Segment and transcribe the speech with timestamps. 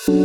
[0.00, 0.16] Milí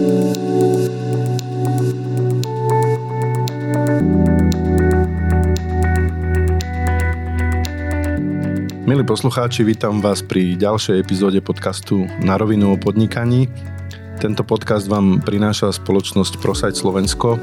[9.03, 13.51] poslucháči, vítam vás pri ďalšej epizóde podcastu Na rovinu o podnikaní.
[14.23, 17.35] Tento podcast vám prináša spoločnosť Prosajt Slovensko.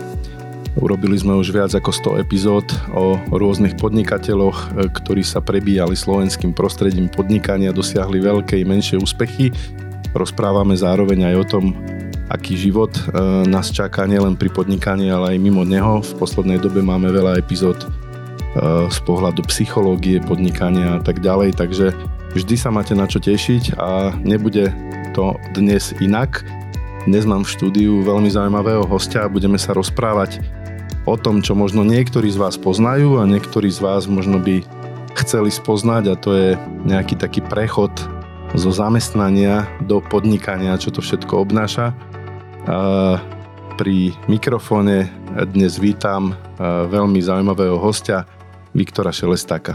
[0.81, 2.65] Urobili sme už viac ako 100 epizód
[2.97, 9.53] o rôznych podnikateľoch, ktorí sa prebíjali slovenským prostredím podnikania, dosiahli veľké i menšie úspechy.
[10.17, 11.77] Rozprávame zároveň aj o tom,
[12.33, 13.03] aký život e,
[13.45, 16.01] nás čaká nielen pri podnikaní, ale aj mimo neho.
[16.01, 17.87] V poslednej dobe máme veľa epizód e,
[18.89, 21.93] z pohľadu psychológie, podnikania a tak ďalej, takže
[22.33, 24.73] vždy sa máte na čo tešiť a nebude
[25.13, 26.41] to dnes inak.
[27.05, 30.41] Dnes mám v štúdiu veľmi zaujímavého hostia a budeme sa rozprávať
[31.05, 34.65] o tom, čo možno niektorí z vás poznajú a niektorí z vás možno by
[35.19, 36.49] chceli spoznať a to je
[36.89, 37.93] nejaký taký prechod
[38.55, 41.93] zo zamestnania do podnikania, čo to všetko obnáša.
[42.63, 45.11] Pri mikrofóne
[45.51, 48.23] dnes vítam veľmi zaujímavého hostia
[48.71, 49.75] Viktora Šelestáka.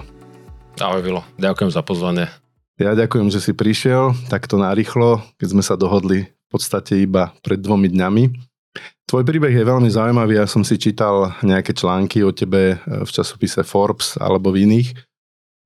[0.80, 2.32] Ahoj Vilo, ďakujem za pozvanie.
[2.80, 7.60] Ja ďakujem, že si prišiel takto narýchlo, keď sme sa dohodli v podstate iba pred
[7.60, 8.24] dvomi dňami.
[9.04, 13.68] Tvoj príbeh je veľmi zaujímavý, ja som si čítal nejaké články o tebe v časopise
[13.68, 14.96] Forbes alebo v iných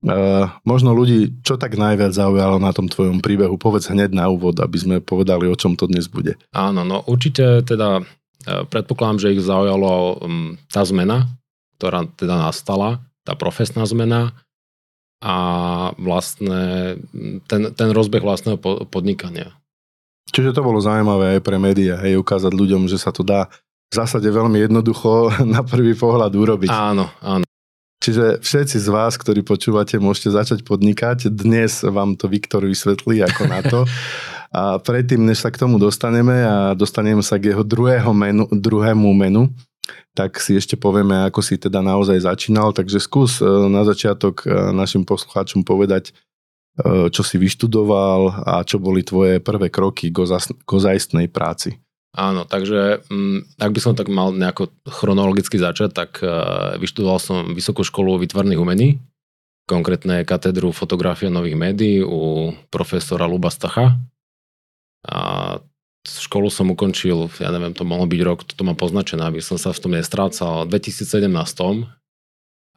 [0.02, 3.53] Uh, možno ľudí, čo tak najviac zaujalo na tom tvojom príbehu?
[3.61, 6.41] Povedz hneď na úvod, aby sme povedali, o čom to dnes bude.
[6.49, 11.29] Áno, no určite teda uh, predpokladám, že ich zaujalo um, tá zmena,
[11.77, 14.33] ktorá teda nastala, tá profesná zmena
[15.22, 15.35] a
[16.02, 16.97] vlastne
[17.45, 18.57] ten, ten rozbeh vlastného
[18.89, 19.53] podnikania.
[20.33, 23.53] Čiže to bolo zaujímavé aj pre médiá, hej, ukázať ľuďom, že sa to dá
[23.91, 26.73] v zásade veľmi jednoducho na prvý pohľad urobiť.
[26.73, 27.45] Áno, áno.
[28.02, 31.30] Čiže všetci z vás, ktorí počúvate, môžete začať podnikať.
[31.30, 33.80] Dnes vám to Viktor vysvetlí ako na to.
[34.52, 39.16] A predtým, než sa k tomu dostaneme a dostaneme sa k jeho druhého menu, druhému
[39.16, 39.47] menu,
[40.11, 42.75] tak si ešte povieme, ako si teda naozaj začínal.
[42.75, 48.75] Takže skús e, na začiatok e, našim poslucháčom povedať, e, čo si vyštudoval a čo
[48.75, 51.79] boli tvoje prvé kroky k ozajstnej práci.
[52.11, 57.55] Áno, takže mm, ak by som tak mal nejako chronologicky začať, tak uh, vyštudoval som
[57.55, 58.99] Vysokú školu výtvarných umení,
[59.63, 63.95] konkrétne katedru fotografie nových médií u profesora Luba Stacha.
[65.07, 65.19] A
[66.03, 69.72] školu som ukončil, ja neviem, to mohlo byť rok, toto mám poznačené, aby som sa
[69.72, 71.31] v tom nestrácal, v 2017.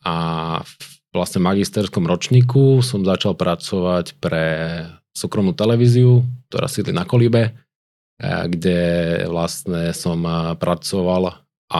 [0.04, 0.14] A
[0.62, 0.72] v
[1.14, 4.46] vlastne magisterskom ročníku som začal pracovať pre
[5.14, 7.54] súkromnú televíziu, ktorá sídli na Kolíbe
[8.22, 8.80] kde
[9.26, 10.22] vlastne som
[10.54, 11.34] pracoval
[11.72, 11.78] a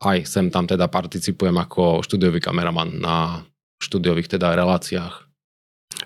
[0.00, 3.44] aj sem tam teda participujem ako štúdiový kameraman na
[3.78, 5.28] štúdiových teda reláciách.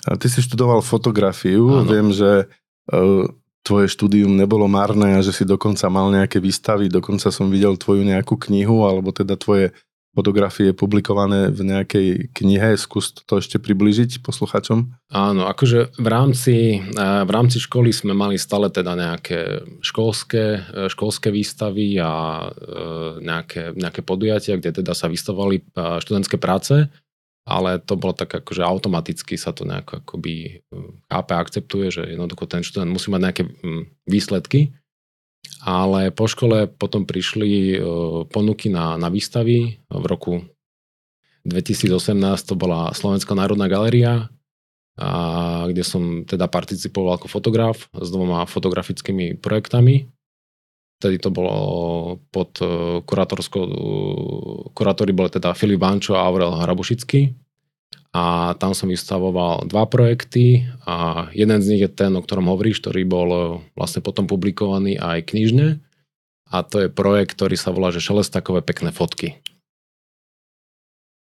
[0.09, 1.87] A ty si študoval fotografiu, Áno.
[1.87, 2.51] viem, že
[2.91, 3.29] uh,
[3.63, 8.03] tvoje štúdium nebolo marné a že si dokonca mal nejaké výstavy, dokonca som videl tvoju
[8.03, 9.71] nejakú knihu, alebo teda tvoje
[10.13, 12.07] fotografie publikované v nejakej
[12.37, 12.77] knihe.
[12.77, 14.93] Skús to ešte približiť posluchačom.
[15.09, 20.61] Áno, akože v rámci, v rámci školy sme mali stále teda nejaké školské,
[20.93, 22.45] školské výstavy a
[23.25, 26.93] nejaké, nejaké podujatia, kde teda sa vystavovali študentské práce,
[27.49, 30.63] ale to bolo tak akože automaticky sa to nejako akoby
[31.09, 33.45] chápe akceptuje, že jednoducho ten študent musí mať nejaké
[34.07, 34.77] výsledky
[35.63, 37.79] ale po škole potom prišli e,
[38.31, 39.79] ponuky na, na výstavy.
[39.87, 40.43] V roku
[41.47, 44.31] 2018 to bola Slovenská národná galéria,
[44.93, 45.09] a
[45.73, 50.05] kde som teda participoval ako fotograf s dvoma fotografickými projektami.
[51.01, 51.55] Vtedy to bolo
[52.31, 53.65] pod e, kurátorskou,
[54.77, 57.42] kurátori boli teda Filip Vančo a Aurel Hrabušický
[58.13, 62.85] a tam som vystavoval dva projekty a jeden z nich je ten, o ktorom hovoríš,
[62.85, 63.41] ktorý bol e,
[63.73, 65.81] vlastne potom publikovaný aj knižne
[66.53, 69.41] a to je projekt, ktorý sa volá, že Šelestakové pekné fotky.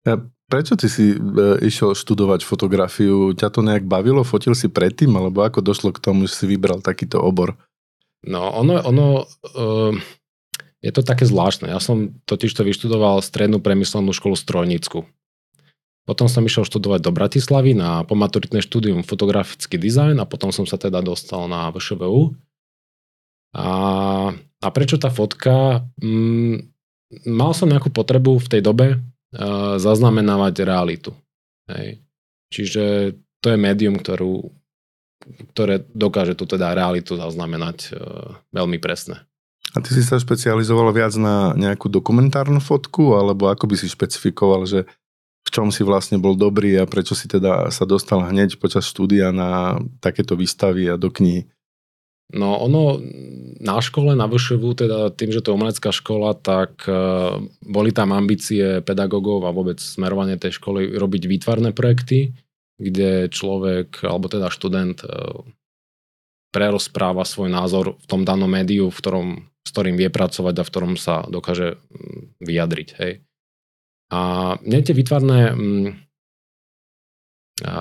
[0.08, 0.16] A
[0.48, 1.16] prečo ty si e,
[1.60, 3.36] išiel študovať fotografiu?
[3.36, 4.24] Ťa to nejak bavilo?
[4.24, 5.12] Fotil si predtým?
[5.12, 7.60] Alebo ako došlo k tomu, že si vybral takýto obor?
[8.24, 10.00] No, ono, ono e,
[10.80, 11.68] je to také zvláštne.
[11.68, 15.04] Ja som totiž to vyštudoval strednú premyslenú školu strojnícku.
[16.08, 20.80] Potom som išiel študovať do Bratislavy na pomaturitné štúdium fotografický dizajn a potom som sa
[20.80, 22.34] teda dostal na VŠVU.
[23.54, 23.68] A,
[24.34, 25.84] a prečo tá fotka?
[26.02, 26.70] Mm,
[27.26, 31.10] mal som nejakú potrebu v tej dobe uh, zaznamenávať realitu.
[31.70, 32.02] Hej.
[32.50, 34.50] Čiže to je médium, ktorú,
[35.54, 37.98] ktoré dokáže tu teda realitu zaznamenať uh,
[38.50, 39.30] veľmi presne.
[39.70, 44.66] A ty si sa špecializoval viac na nejakú dokumentárnu fotku, alebo ako by si špecifikoval,
[44.66, 44.82] že
[45.50, 49.82] čom si vlastne bol dobrý a prečo si teda sa dostal hneď počas štúdia na
[49.98, 51.50] takéto výstavy a do knihy?
[52.30, 53.02] No ono
[53.58, 58.14] na škole, na VŠV, teda tým, že to je umelecká škola, tak uh, boli tam
[58.14, 62.30] ambície pedagógov a vôbec smerovanie tej školy robiť výtvarné projekty,
[62.78, 65.42] kde človek, alebo teda študent uh,
[66.54, 69.28] prerozpráva svoj názor v tom danom médiu, v ktorom,
[69.66, 72.88] s ktorým vie pracovať a v ktorom sa dokáže mm, vyjadriť.
[73.02, 73.12] Hej.
[74.10, 75.88] A mne tie výtvarné, mm,
[77.66, 77.76] a,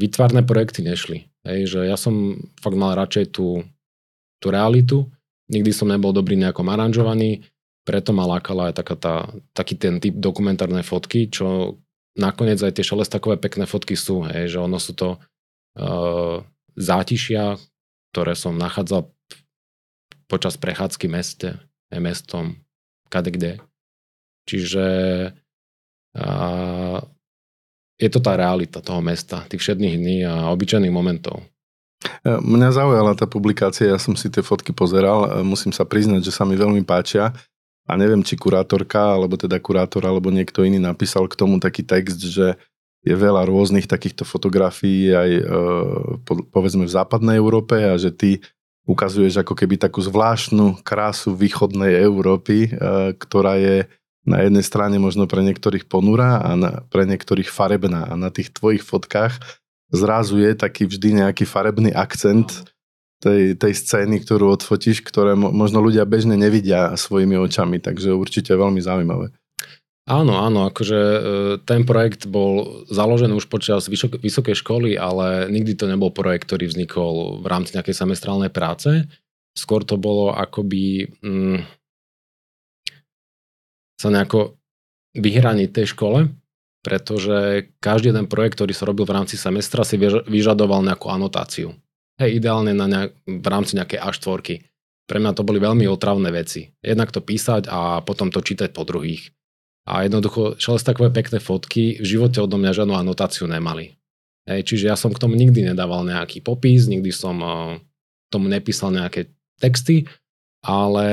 [0.00, 1.28] výtvarné projekty nešli.
[1.42, 3.66] Hej, že ja som fakt mal radšej tú,
[4.40, 5.10] tú realitu.
[5.52, 7.44] Nikdy som nebol dobrý nejakom aranžovaný,
[7.82, 9.14] preto ma lákala aj taká tá,
[9.52, 11.78] taký ten typ dokumentárnej fotky, čo
[12.14, 16.44] nakoniec aj tie šalestakové pekné fotky sú, hej, že ono sú to uh,
[16.78, 17.58] zátišia,
[18.14, 19.10] ktoré som nachádzal
[20.30, 21.58] počas prechádzky meste,
[21.92, 22.56] mestom,
[23.10, 23.60] kde.
[24.48, 24.86] Čiže
[26.18, 26.98] uh,
[28.02, 31.46] je to tá realita toho mesta, tých všetných dní a obyčajných momentov.
[32.02, 36.26] E, mňa zaujala tá publikácia, ja som si tie fotky pozeral, e, musím sa priznať,
[36.26, 37.30] že sa mi veľmi páčia
[37.86, 42.18] a neviem, či kurátorka, alebo teda kurátor, alebo niekto iný napísal k tomu taký text,
[42.18, 42.58] že
[43.02, 45.42] je veľa rôznych takýchto fotografií aj e,
[46.50, 48.42] povedzme v západnej Európe a že ty
[48.82, 52.66] ukazuješ ako keby takú zvláštnu krásu východnej Európy,
[53.14, 53.86] ktorá je
[54.22, 58.06] na jednej strane možno pre niektorých ponura a na, pre niektorých farebná.
[58.06, 59.38] A na tých tvojich fotkách
[59.90, 62.64] zrazu je taký vždy nejaký farebný akcent
[63.22, 68.82] tej, tej scény, ktorú odfotíš, ktoré možno ľudia bežne nevidia svojimi očami, takže určite veľmi
[68.82, 69.30] zaujímavé.
[70.02, 71.20] Áno, áno, akože e,
[71.62, 73.86] ten projekt bol založený už počas
[74.18, 79.06] vysokej školy, ale nikdy to nebol projekt, ktorý vznikol v rámci nejakej semestrálnej práce.
[79.54, 81.06] Skôr to bolo akoby...
[81.22, 81.62] Mm,
[84.02, 84.58] sa nejako
[85.14, 86.26] vyhraniť tej škole,
[86.82, 89.94] pretože každý jeden projekt, ktorý sa robil v rámci semestra, si
[90.26, 91.78] vyžadoval nejakú anotáciu.
[92.18, 94.66] Hej, ideálne na nejak, v rámci nejakej A4.
[95.06, 96.74] Pre mňa to boli veľmi otravné veci.
[96.82, 99.30] Jednak to písať a potom to čítať po druhých.
[99.86, 103.98] A jednoducho, šelest takové pekné fotky v živote odo mňa žiadnu anotáciu nemali.
[104.46, 107.78] Hej, čiže ja som k tomu nikdy nedával nejaký popis, nikdy som uh,
[108.30, 109.30] tomu nepísal nejaké
[109.62, 110.10] texty,
[110.62, 111.06] ale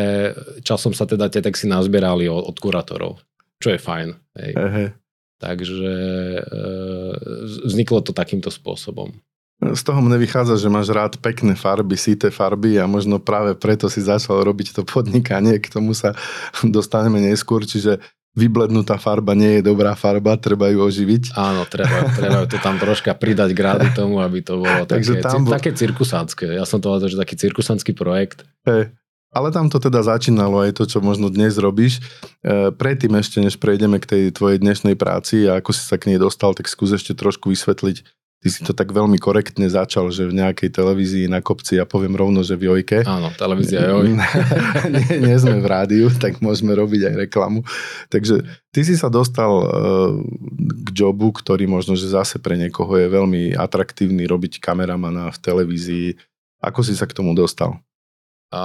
[0.62, 3.18] časom sa teda tie texty nazbierali od, od kurátorov,
[3.58, 4.10] čo je fajn.
[4.38, 4.52] Hej.
[4.54, 4.86] Ehe.
[5.40, 5.94] Takže
[6.38, 6.42] e,
[7.66, 9.10] vzniklo to takýmto spôsobom.
[9.60, 13.92] Z toho mne vychádza, že máš rád pekné farby, síte farby a možno práve preto
[13.92, 16.16] si začal robiť to podnikanie, k tomu sa
[16.64, 18.00] dostaneme neskôr, čiže
[18.38, 21.36] vyblednutá farba nie je dobrá farba, treba ju oživiť.
[21.36, 25.42] Áno, treba, treba to tam troška pridať grády tomu, aby to bolo Takže také, tam
[25.44, 25.52] bol...
[25.52, 26.46] také cirkusánske.
[26.48, 28.46] Ja som to povedal, že taký cirkusánsky projekt.
[28.64, 28.94] Hey.
[29.30, 32.02] Ale tam to teda začínalo aj to, čo možno dnes robíš.
[32.42, 36.10] E, predtým ešte, než prejdeme k tej tvojej dnešnej práci a ako si sa k
[36.10, 38.02] nej dostal, tak skús ešte trošku vysvetliť.
[38.40, 42.16] Ty si to tak veľmi korektne začal, že v nejakej televízii na kopci, ja poviem
[42.16, 43.04] rovno, že v Jojke.
[43.04, 44.16] Áno, televízia Joj.
[44.96, 47.68] nie, nie sme v rádiu, tak môžeme robiť aj reklamu.
[48.08, 50.16] Takže ty si sa dostal uh,
[50.88, 56.08] k jobu, ktorý možno, že zase pre niekoho je veľmi atraktívny robiť kameramana v televízii.
[56.64, 57.76] Ako si sa k tomu dostal?
[58.50, 58.64] A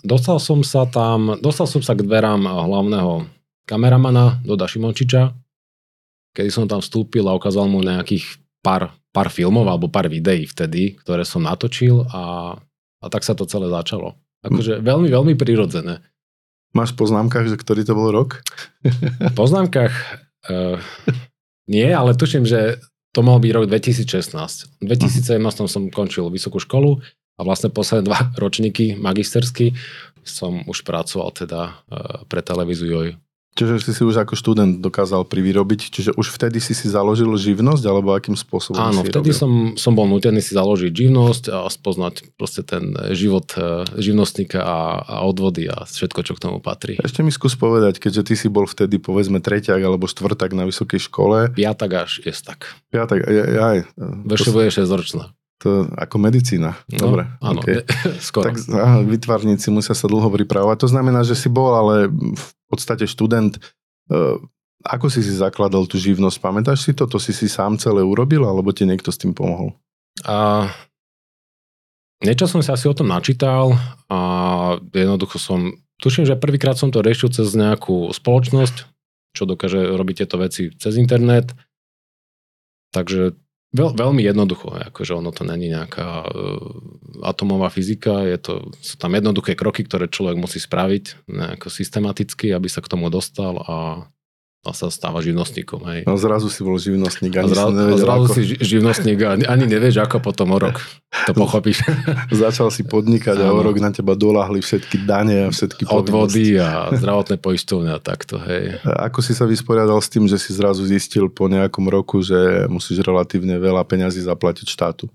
[0.00, 3.28] dostal som sa tam, dostal som sa k dverám hlavného
[3.68, 5.36] kameramana Doda Šimončiča,
[6.32, 10.96] kedy som tam vstúpil a ukázal mu nejakých pár, pár filmov alebo pár videí vtedy,
[11.04, 12.56] ktoré som natočil a,
[13.04, 14.16] a tak sa to celé začalo.
[14.40, 16.00] Akože veľmi, veľmi prirodzené.
[16.72, 18.40] Máš v poznámkach, že ktorý to bol rok?
[18.84, 19.92] V poznámkach
[20.48, 20.80] uh,
[21.68, 22.80] nie, ale tuším, že
[23.12, 24.80] to mohol byť rok 2016.
[24.80, 27.02] V 2017 som končil vysokú školu
[27.38, 29.78] a vlastne posledné dva ročníky magistersky
[30.26, 33.10] som už pracoval teda e, pre televíziu JOJ.
[33.58, 37.82] Čiže si si už ako študent dokázal privyrobiť, čiže už vtedy si si založil živnosť,
[37.90, 42.38] alebo akým spôsobom Áno, si vtedy som, som bol nutený si založiť živnosť a spoznať
[42.38, 47.02] proste ten život e, živnostníka a, a odvody a všetko, čo k tomu patrí.
[47.02, 51.10] Ešte mi skús povedať, keďže ty si bol vtedy povedzme treťak alebo štvrtak na vysokej
[51.10, 51.50] škole.
[51.50, 52.78] Piatak až tak.
[52.94, 53.58] Piatak, aj.
[53.58, 53.78] aj.
[54.22, 55.34] Veševo je 6 ročná.
[55.66, 56.78] To ako medicína.
[56.94, 57.26] No, Dobre.
[57.42, 57.82] Áno, okay.
[58.22, 58.46] skoro.
[58.46, 60.86] Tak aha, vytvarníci musia sa dlho pripravovať.
[60.86, 63.58] To znamená, že si bol ale v podstate študent.
[64.06, 64.38] Uh,
[64.86, 66.38] ako si si zakladal tú živnosť?
[66.38, 67.10] Pamätáš si to?
[67.10, 69.74] To si si sám celé urobil, alebo ti niekto s tým pomohol?
[70.22, 70.70] A,
[72.22, 73.74] niečo som si asi o tom načítal
[74.06, 74.18] a
[74.94, 78.76] jednoducho som, tuším, že prvýkrát som to riešil cez nejakú spoločnosť,
[79.34, 81.50] čo dokáže robiť tieto veci cez internet.
[82.94, 83.34] Takže
[83.68, 89.12] Veľ, veľmi jednoducho, akože ono to není nejaká uh, atomová fyzika, je to, sú tam
[89.12, 94.08] jednoduché kroky, ktoré človek musí spraviť nejako systematicky, aby sa k tomu dostal a
[94.66, 95.80] a sa stáva živnostníkom.
[95.86, 96.00] Hej.
[96.02, 97.30] No zrazu si bol živnostník.
[97.30, 98.34] Ani a, zra, a zrazu ako...
[98.34, 100.82] si živnostník a ani nevieš, ako potom o rok
[101.30, 101.86] to pochopíš.
[102.28, 106.90] Začal si podnikať a o rok na teba dolahli všetky dane a všetky Odvody a
[106.90, 108.36] zdravotné poistovne a takto.
[108.42, 108.82] Hej.
[108.82, 112.66] A ako si sa vysporiadal s tým, že si zrazu zistil po nejakom roku, že
[112.66, 115.06] musíš relatívne veľa peňazí zaplatiť štátu?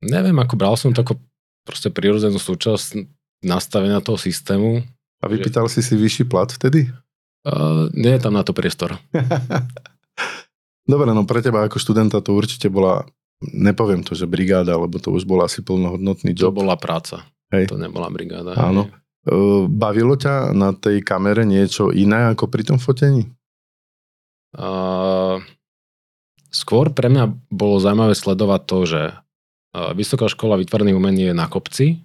[0.00, 1.20] Neviem, ako bral som to ako
[1.68, 3.04] proste prirodzenú súčasť
[3.44, 4.80] nastavenia toho systému.
[5.20, 5.78] A vypýtal že...
[5.78, 6.88] si si vyšší plat vtedy?
[7.40, 9.00] Uh, nie je tam na to priestor.
[10.90, 13.06] Dobre, no pre teba ako študenta to určite bola,
[13.40, 16.52] nepoviem to, že brigáda, lebo to už bola asi plnohodnotný job.
[16.52, 17.24] To bola práca.
[17.54, 17.72] Hej.
[17.72, 18.52] To nebola brigáda.
[18.58, 18.90] Áno.
[19.24, 23.28] Uh, bavilo ťa na tej kamere niečo iné ako pri tom fotení?
[24.56, 25.38] Uh,
[26.50, 29.00] skôr pre mňa bolo zaujímavé sledovať to, že
[29.70, 32.02] Vysoká škola vytvorených umení je na kopci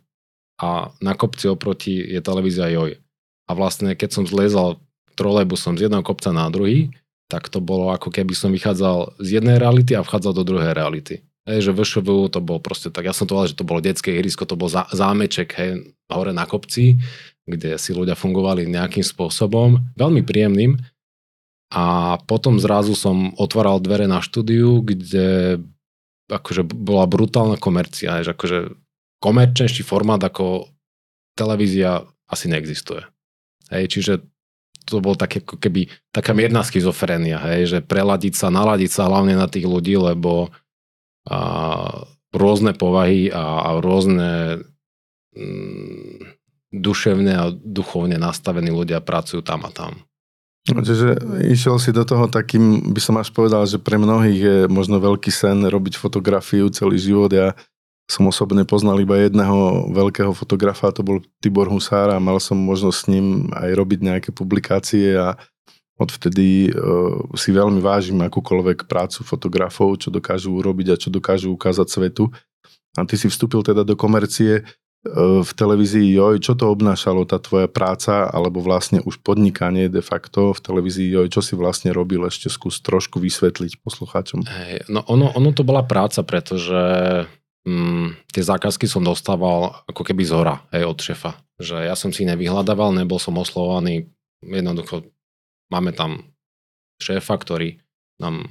[0.62, 3.02] a na kopci oproti je televízia JOJ.
[3.50, 4.78] A vlastne keď som zliezal
[5.16, 6.92] trolejbusom z jedného kopca na druhý,
[7.32, 11.26] tak to bolo ako keby som vychádzal z jednej reality a vchádzal do druhej reality.
[11.46, 14.18] Hej, že VŠVU to bol proste tak, ja som to povedal, že to bolo detské
[14.18, 16.98] ihrisko, to bol zá, zámeček hej, hore na kopci,
[17.46, 20.78] kde si ľudia fungovali nejakým spôsobom, veľmi príjemným.
[21.74, 25.62] A potom zrazu som otváral dvere na štúdiu, kde
[26.30, 28.74] akože bola brutálna komercia, že akože
[29.22, 30.70] komerčnejší formát ako
[31.38, 33.06] televízia asi neexistuje.
[33.70, 34.14] Hej, čiže
[34.86, 39.34] to bol také, ako keby taká mierna schizofrenia, hej, že preladiť sa, naladiť sa hlavne
[39.36, 40.54] na tých ľudí, lebo
[41.26, 41.40] a,
[42.32, 44.62] rôzne povahy a, a rôzne
[45.34, 46.36] mm,
[46.70, 50.06] duševne a duchovne nastavení ľudia pracujú tam a tam.
[50.66, 54.58] No, čiže išiel si do toho takým, by som až povedal, že pre mnohých je
[54.66, 57.30] možno veľký sen robiť fotografiu celý život.
[57.30, 57.54] Ja
[58.06, 62.98] som osobne poznal iba jedného veľkého fotografa, to bol Tibor Husár a mal som možnosť
[62.98, 65.34] s ním aj robiť nejaké publikácie a
[65.98, 71.88] odvtedy uh, si veľmi vážim akúkoľvek prácu fotografov, čo dokážu urobiť a čo dokážu ukázať
[71.88, 72.30] svetu.
[72.94, 76.44] A ty si vstúpil teda do komercie uh, v televízii Joj.
[76.44, 81.32] Čo to obnášalo, tá tvoja práca, alebo vlastne už podnikanie de facto v televízii Joj?
[81.32, 82.22] Čo si vlastne robil?
[82.28, 84.44] Ešte skús trošku vysvetliť poslucháčom.
[84.46, 86.76] Hey, no ono, ono to bola práca, pretože
[87.66, 91.32] mm, tie zákazky som dostával ako keby z hora, aj od šefa.
[91.60, 94.08] Že ja som si nevyhľadával, nebol som oslovaný,
[94.46, 95.04] jednoducho
[95.74, 96.30] máme tam
[97.02, 97.82] šéfa, ktorý
[98.22, 98.48] nám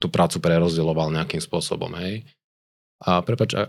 [0.00, 2.24] tú prácu prerozdieloval nejakým spôsobom, hej.
[3.04, 3.64] A prepač, a...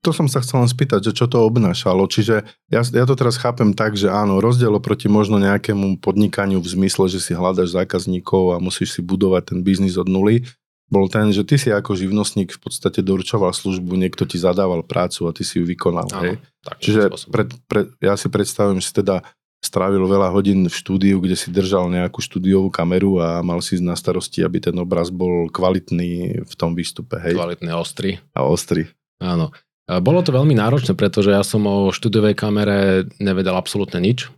[0.00, 2.08] To som sa chcel len spýtať, že čo to obnášalo.
[2.08, 2.40] Čiže
[2.72, 7.12] ja, ja to teraz chápem tak, že áno, rozdiel oproti možno nejakému podnikaniu v zmysle,
[7.12, 10.48] že si hľadaš zákazníkov a musíš si budovať ten biznis od nuly,
[10.92, 15.26] bol ten, že ty si ako živnostník v podstate doručoval službu, niekto ti zadával prácu
[15.26, 16.06] a ty si ju vykonal.
[16.12, 16.34] Áno, hej?
[16.80, 19.24] Čiže pred, pred, ja si predstavujem, že si teda
[19.64, 23.96] strávil veľa hodín v štúdiu, kde si držal nejakú štúdiovú kameru a mal si na
[23.96, 27.16] starosti, aby ten obraz bol kvalitný v tom výstupe.
[27.16, 27.40] Hej?
[27.40, 28.20] Kvalitný a ostrý.
[28.36, 28.92] A ostrý.
[29.24, 29.56] Áno.
[29.88, 34.28] Bolo to veľmi náročné, pretože ja som o štúdiovej kamere nevedel absolútne nič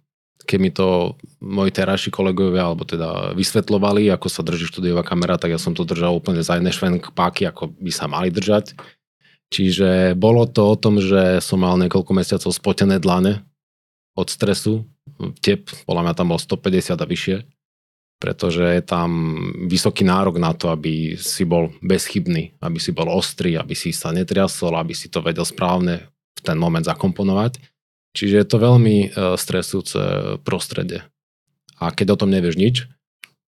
[0.46, 5.52] keď mi to moji terajší kolegovia, alebo teda vysvetlovali, ako sa drží štúdiová kamera, tak
[5.52, 8.78] ja som to držal úplne za jedné švenk páky, ako by sa mali držať.
[9.50, 13.46] Čiže bolo to o tom, že som mal niekoľko mesiacov spotené dlane
[14.14, 14.86] od stresu.
[15.42, 17.36] Tep, podľa mňa tam bol 150 a vyššie,
[18.18, 19.10] pretože je tam
[19.70, 24.10] vysoký nárok na to, aby si bol bezchybný, aby si bol ostrý, aby si sa
[24.10, 27.75] netriasol, aby si to vedel správne v ten moment zakomponovať.
[28.16, 30.00] Čiže je to veľmi e, stresujúce
[30.40, 31.04] prostredie.
[31.76, 32.76] A keď o tom nevieš nič,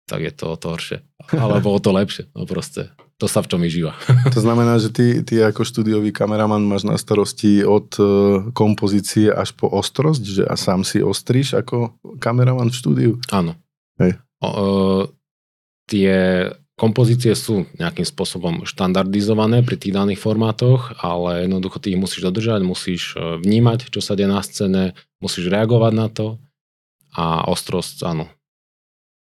[0.09, 0.97] tak je to o to horšie.
[1.37, 2.33] Alebo o to lepšie.
[2.33, 2.89] No proste,
[3.21, 3.93] to sa v čom vyžíva.
[4.33, 8.03] To znamená, že ty, ty ako štúdiový kameraman máš na starosti od e,
[8.57, 13.11] kompozície až po ostrosť, že a sám si ostríš ako kameraman v štúdiu?
[13.29, 13.53] Áno.
[14.01, 14.17] Hej.
[14.41, 15.03] O, o, e,
[15.85, 16.17] tie
[16.75, 22.67] Kompozície sú nejakým spôsobom štandardizované pri tých daných formátoch, ale jednoducho ty ich musíš dodržať,
[22.67, 24.91] musíš e, vnímať, čo sa deje na scéne,
[25.23, 26.35] musíš reagovať na to.
[27.15, 28.27] A ostrosť, áno,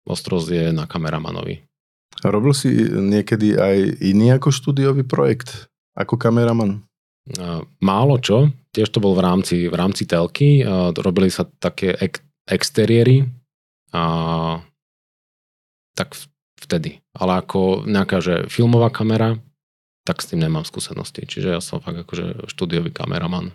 [0.07, 1.67] ostrosť je na kameramanovi.
[2.23, 6.79] A robil si niekedy aj iný ako štúdiový projekt, ako kameraman?
[6.79, 6.79] E,
[7.83, 12.23] málo čo, tiež to bol v rámci, v rámci telky, e, robili sa také ek,
[12.47, 13.27] exteriéry,
[13.91, 14.03] a
[15.99, 16.15] tak
[16.61, 17.01] vtedy.
[17.17, 19.41] Ale ako nejaká, že filmová kamera,
[20.05, 21.25] tak s tým nemám skúsenosti.
[21.25, 23.53] Čiže ja som fakt akože štúdiový kameraman.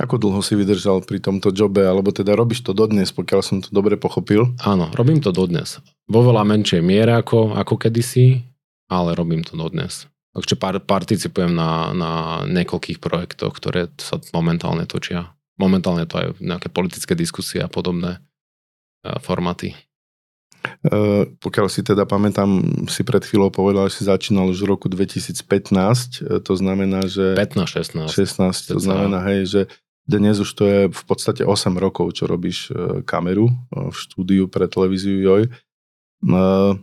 [0.00, 3.68] Ako dlho si vydržal pri tomto jobe, alebo teda robíš to dodnes, pokiaľ som to
[3.68, 4.56] dobre pochopil?
[4.64, 5.84] Áno, robím to dodnes.
[6.08, 8.40] Vo veľa menšej miere ako, ako kedysi,
[8.88, 10.08] ale robím to dodnes.
[10.32, 12.12] Takže par, participujem na, na
[12.48, 15.36] niekoľkých projektoch, ktoré sa momentálne točia.
[15.60, 18.16] Momentálne to aj nejaké politické diskusie a podobné
[19.20, 19.76] formáty.
[20.82, 24.86] Uh, pokiaľ si teda pamätám, si pred chvíľou povedal, že si začínal už v roku
[24.86, 27.34] 2015, uh, to znamená, že...
[27.34, 28.10] 15, 16.
[28.10, 29.60] 16, to znamená, hej, že
[30.02, 34.66] dnes už to je v podstate 8 rokov, čo robíš uh, kameru v štúdiu pre
[34.66, 35.42] televíziu JOJ.
[36.26, 36.74] Uh,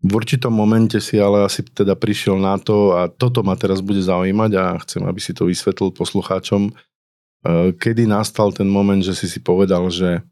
[0.00, 4.00] v určitom momente si ale asi teda prišiel na to a toto ma teraz bude
[4.00, 9.30] zaujímať a chcem, aby si to vysvetlil poslucháčom, uh, kedy nastal ten moment, že si
[9.30, 10.24] si povedal, že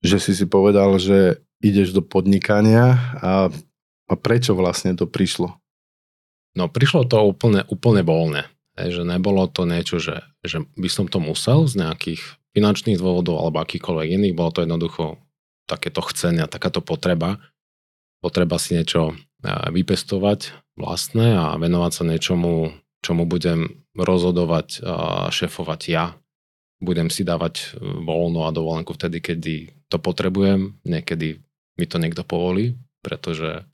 [0.00, 3.52] že si si povedal, že ideš do podnikania a,
[4.08, 5.60] a prečo vlastne to prišlo?
[6.56, 8.48] No prišlo to úplne, úplne voľne.
[8.74, 12.22] Že nebolo to niečo, že, že by som to musel z nejakých
[12.56, 14.34] finančných dôvodov alebo akýkoľvek iných.
[14.34, 15.20] Bolo to jednoducho
[15.68, 17.38] takéto chcenie, takáto potreba.
[18.24, 19.14] Potreba si niečo
[19.44, 22.72] vypestovať vlastné a venovať sa niečomu,
[23.04, 26.20] čomu budem rozhodovať a šefovať ja
[26.80, 27.64] budem si dávať e,
[28.02, 29.54] voľno a dovolenku vtedy, kedy
[29.90, 31.42] to potrebujem, niekedy
[31.76, 33.66] mi to niekto povolí, pretože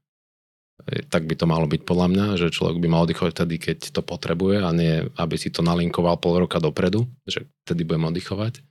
[0.89, 3.79] e, tak by to malo byť podľa mňa, že človek by mal oddychovať vtedy, keď
[3.93, 8.65] to potrebuje a nie, aby si to nalinkoval pol roka dopredu, že vtedy budem oddychovať.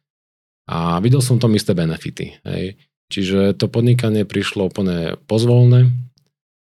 [0.65, 2.41] A videl som tom isté benefity.
[2.41, 2.81] Hej.
[3.13, 5.93] Čiže to podnikanie prišlo úplne pozvolné.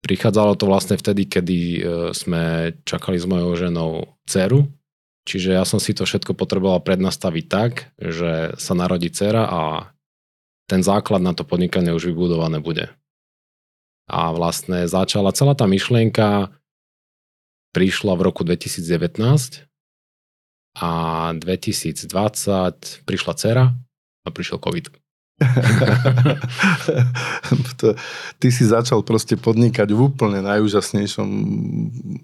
[0.07, 1.81] Prichádzalo to vlastne vtedy, kedy e,
[2.15, 4.71] sme čakali s mojou ženou dceru,
[5.29, 9.61] Čiže ja som si to všetko potreboval prednastaviť tak, že sa narodí dcera a
[10.71, 12.87] ten základ na to podnikanie už vybudované bude.
[14.07, 16.55] A vlastne začala celá tá myšlienka,
[17.75, 19.67] prišla v roku 2019
[20.79, 20.91] a
[21.35, 22.07] 2020
[23.03, 23.75] prišla dcera
[24.23, 24.87] a prišiel COVID.
[28.41, 31.29] ty si začal proste podnikať v úplne najúžasnejšom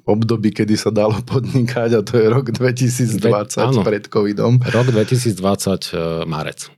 [0.05, 3.25] období, kedy sa dalo podnikať a to je rok 2020
[3.57, 3.81] Áno.
[3.81, 4.61] pred covidom.
[4.61, 6.69] Rok 2020 e, marec.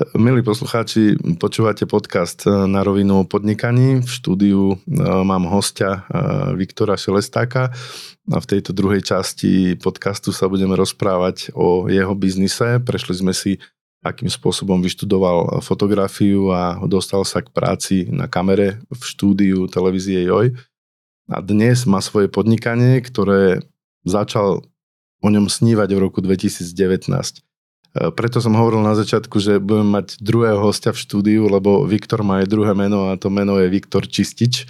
[0.00, 4.00] Milí poslucháči, počúvate podcast e, na rovinu o podnikaní.
[4.00, 6.08] V štúdiu e, mám hostia
[6.56, 7.68] Viktora Šelestáka
[8.32, 12.80] a v tejto druhej časti podcastu sa budeme rozprávať o jeho biznise.
[12.80, 13.60] Prešli sme si
[14.00, 20.56] akým spôsobom vyštudoval fotografiu a dostal sa k práci na kamere v štúdiu televízie JOJ.
[21.28, 23.68] A dnes má svoje podnikanie, ktoré
[24.08, 24.64] začal
[25.20, 27.44] o ňom snívať v roku 2019.
[27.90, 32.22] E, preto som hovoril na začiatku, že budem mať druhého hostia v štúdiu, lebo Viktor
[32.22, 34.66] má aj druhé meno a to meno je Viktor Čistič,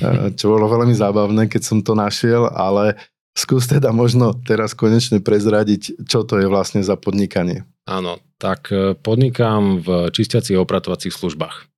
[0.00, 2.96] e, čo bolo veľmi zábavné, keď som to našiel, ale
[3.36, 7.68] skús teda možno teraz konečne prezradiť, čo to je vlastne za podnikanie.
[7.84, 11.68] Áno, tak e, podnikám v čistiacich opratovacích službách.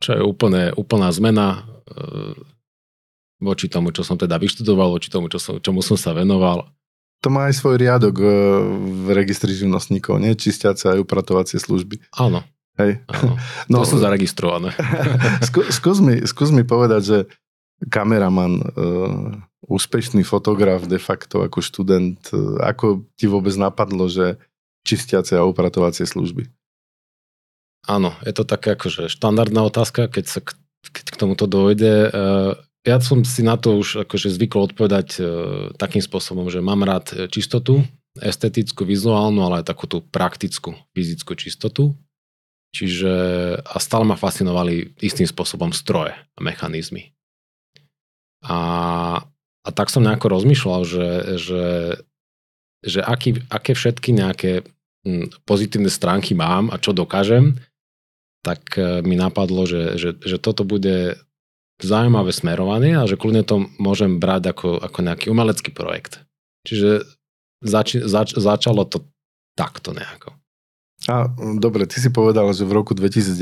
[0.00, 1.68] Čo je úplne, úplná zmena
[3.40, 6.68] voči tomu, čo som teda vyštudoval, voči tomu, čo som, čomu som sa venoval.
[7.20, 8.26] To má aj svoj riadok e,
[9.04, 10.32] v registri živnostníkov, nie?
[10.32, 12.00] Čistiace aj upratovacie služby.
[12.16, 12.40] Áno.
[12.80, 13.04] Hej.
[13.12, 13.36] Áno.
[13.70, 14.72] No, to sú zaregistrované.
[15.76, 17.18] skús, mi, skús mi povedať, že
[17.88, 18.60] kameraman,
[19.64, 22.20] úspešný fotograf de facto ako študent,
[22.60, 24.36] ako ti vôbec napadlo, že
[24.84, 26.48] čistiace a upratovacie služby?
[27.88, 30.52] Áno, je to taká akože štandardná otázka, keď sa k,
[30.92, 32.12] keď k tomuto dojde.
[32.86, 35.24] Ja som si na to už akože zvykol odpovedať eh,
[35.76, 37.84] takým spôsobom, že mám rád čistotu,
[38.18, 41.94] estetickú, vizuálnu, ale aj takú tú praktickú, fyzickú čistotu.
[42.70, 43.12] Čiže
[43.66, 47.10] a stále ma fascinovali istým spôsobom stroje a mechanizmy.
[48.46, 48.58] A,
[49.66, 51.62] a tak som nejako rozmýšľal, že, že
[52.84, 54.64] že aký, aké všetky nejaké
[55.44, 57.56] pozitívne stránky mám a čo dokážem,
[58.40, 61.20] tak e, mi napadlo, že, že, že toto bude
[61.84, 66.24] zaujímavé smerovanie a že kľudne to môžem brať ako, ako nejaký umelecký projekt.
[66.68, 67.08] Čiže
[67.64, 69.04] zač, zač, začalo to
[69.56, 70.36] takto nejako.
[71.08, 73.32] A dobre, ty si povedal, že v roku 2019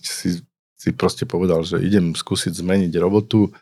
[0.00, 0.40] si,
[0.80, 3.52] si proste povedal, že idem skúsiť zmeniť robotu,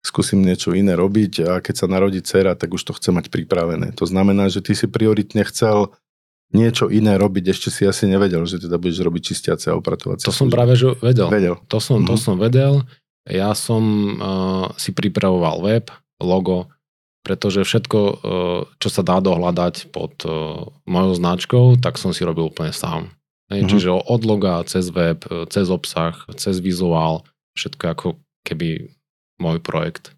[0.00, 3.92] skúsim niečo iné robiť a keď sa narodí dcera, tak už to chce mať pripravené.
[3.98, 5.92] To znamená, že ty si prioritne chcel
[6.50, 10.26] niečo iné robiť, ešte si asi nevedel, že teda budeš robiť čistiace a upratovacie.
[10.26, 11.30] To som práve že vedel.
[11.30, 11.56] vedel.
[11.70, 12.24] To som, to mm-hmm.
[12.26, 12.82] som vedel.
[13.30, 13.82] Ja som
[14.18, 15.86] uh, si pripravoval web,
[16.18, 16.66] logo,
[17.22, 22.50] pretože všetko, uh, čo sa dá dohľadať pod uh, mojou značkou, tak som si robil
[22.50, 23.14] úplne sám.
[23.50, 23.70] Mm-hmm.
[23.70, 27.26] Čiže od loga, cez web, cez obsah, cez vizuál,
[27.58, 28.08] všetko ako
[28.46, 28.90] keby
[29.42, 30.14] môj projekt.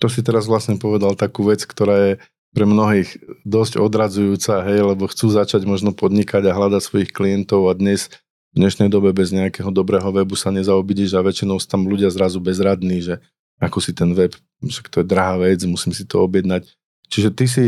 [0.00, 2.12] To si teraz vlastne povedal takú vec, ktorá je
[2.50, 7.76] pre mnohých dosť odradzujúca, hej, lebo chcú začať možno podnikať a hľadať svojich klientov a
[7.78, 8.10] dnes
[8.50, 12.42] v dnešnej dobe bez nejakého dobrého webu sa nezaobídeš a väčšinou sú tam ľudia zrazu
[12.42, 13.22] bezradní, že
[13.62, 14.34] ako si ten web,
[14.64, 16.66] že to je drahá vec, musím si to objednať.
[17.06, 17.66] Čiže ty si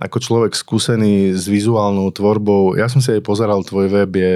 [0.00, 4.34] ako človek skúsený s vizuálnou tvorbou, ja som si aj pozeral, tvoj web je,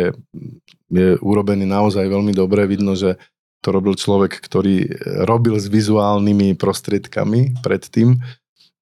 [0.93, 3.19] je urobený naozaj veľmi dobre, vidno, že
[3.59, 4.87] to robil človek, ktorý
[5.27, 8.23] robil s vizuálnymi prostriedkami predtým,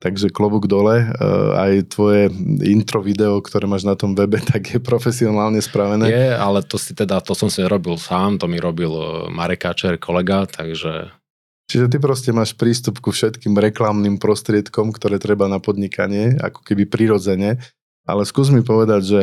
[0.00, 1.08] takže klobúk dole, e,
[1.56, 2.28] aj tvoje
[2.64, 6.06] intro video, ktoré máš na tom webe, tak je profesionálne spravené.
[6.08, 9.64] Je, ale to si teda, to som si robil sám, to mi robil e, Marek
[9.64, 11.12] Kačer, kolega, takže
[11.66, 16.86] Čiže ty proste máš prístup ku všetkým reklamným prostriedkom, ktoré treba na podnikanie, ako keby
[16.86, 17.58] prirodzene.
[18.06, 19.20] Ale skús mi povedať, že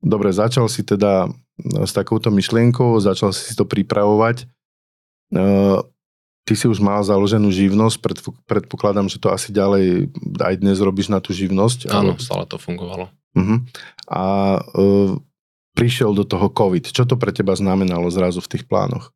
[0.00, 1.28] dobre, začal si teda
[1.60, 4.48] s takouto myšlienkou, začal si to pripravovať.
[6.48, 8.00] Ty si už mal založenú živnosť,
[8.48, 10.08] predpokladám, že to asi ďalej
[10.40, 11.92] aj dnes robíš na tú živnosť.
[11.92, 12.24] Áno, ale...
[12.24, 13.12] stále to fungovalo.
[13.36, 13.60] Uh-huh.
[14.08, 14.22] A
[14.64, 15.20] uh,
[15.76, 16.88] prišiel do toho COVID.
[16.88, 19.12] Čo to pre teba znamenalo zrazu v tých plánoch?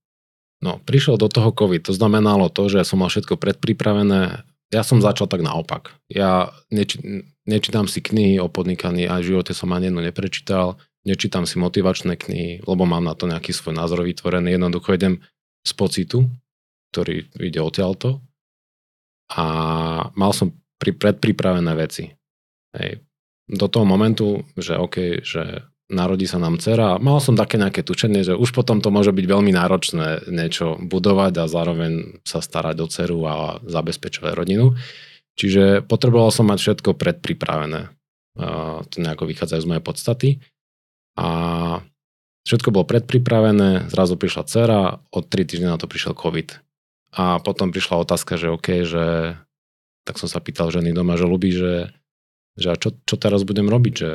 [0.61, 1.89] No, prišiel do toho COVID.
[1.89, 4.45] To znamenalo to, že ja som mal všetko predpripravené.
[4.69, 5.97] Ja som začal tak naopak.
[6.13, 7.01] Ja neči,
[7.49, 10.77] nečítam si knihy o podnikaní a v živote som ani jednu neprečítal.
[11.09, 14.53] Nečítam si motivačné knihy, lebo mám na to nejaký svoj názor vytvorený.
[14.53, 15.25] Jednoducho idem
[15.65, 16.29] z pocitu,
[16.93, 18.21] ktorý ide odtiaľto.
[19.33, 19.45] A
[20.13, 22.13] mal som pri, predpripravené veci.
[22.77, 23.01] Hej.
[23.49, 26.97] Do toho momentu, že OK, že narodí sa nám dcera.
[27.01, 31.33] Mal som také nejaké tučenie, že už potom to môže byť veľmi náročné niečo budovať
[31.41, 34.73] a zároveň sa starať o dceru a zabezpečovať rodinu.
[35.37, 37.93] Čiže potreboval som mať všetko predpripravené.
[38.89, 40.29] To nejako vychádza z mojej podstaty.
[41.21, 41.29] A
[42.49, 44.81] všetko bolo predpripravené, zrazu prišla dcera,
[45.13, 46.72] od 3 týždne na to prišiel COVID.
[47.13, 49.37] A potom prišla otázka, že OK, že
[50.09, 51.93] tak som sa pýtal ženy doma, že ľubí, že,
[52.57, 54.11] že a čo, čo teraz budem robiť, že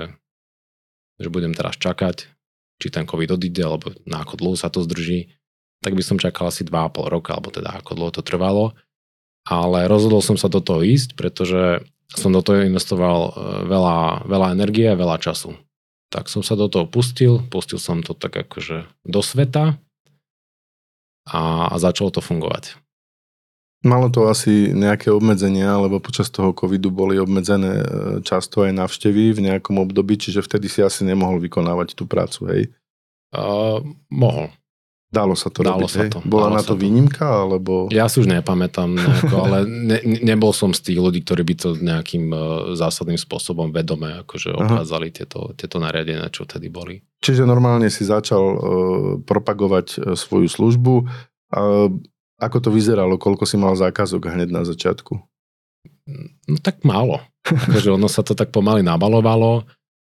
[1.18, 2.30] že budem teraz čakať,
[2.78, 5.34] či ten COVID odíde, alebo na ako dlho sa to zdrží,
[5.82, 8.78] tak by som čakal asi 2,5 roka, alebo teda ako dlho to trvalo.
[9.50, 13.32] Ale rozhodol som sa do toho ísť, pretože som do toho investoval e,
[13.68, 15.58] veľa, veľa energie a veľa času.
[16.12, 19.80] Tak som sa do toho pustil, pustil som to tak akože do sveta
[21.28, 22.80] a, a začalo to fungovať.
[23.86, 27.86] Malo to asi nejaké obmedzenia, lebo počas toho covidu boli obmedzené e,
[28.26, 32.62] často aj návštevy v nejakom období, čiže vtedy si asi nemohol vykonávať tú prácu, hej?
[33.30, 34.50] Uh, mohol.
[35.08, 36.10] Dalo sa to Dalo robiť, sa hej?
[36.10, 36.20] to.
[36.26, 36.82] Bola Dalo na to to.
[36.82, 37.86] výnimka, alebo...
[37.94, 41.70] Ja si už nepamätám, nejako, ale ne, nebol som z tých ľudí, ktorí by to
[41.78, 47.06] nejakým uh, zásadným spôsobom vedome akože obchádzali tieto, tieto nariadenia, čo vtedy boli.
[47.22, 48.60] Čiže normálne si začal uh,
[49.22, 50.94] propagovať uh, svoju službu.
[51.56, 51.94] Uh,
[52.38, 53.18] ako to vyzeralo?
[53.18, 55.14] Koľko si mal zákazok hneď na začiatku?
[56.48, 57.20] No tak málo.
[57.44, 59.66] Takže ono sa to tak pomaly nabalovalo.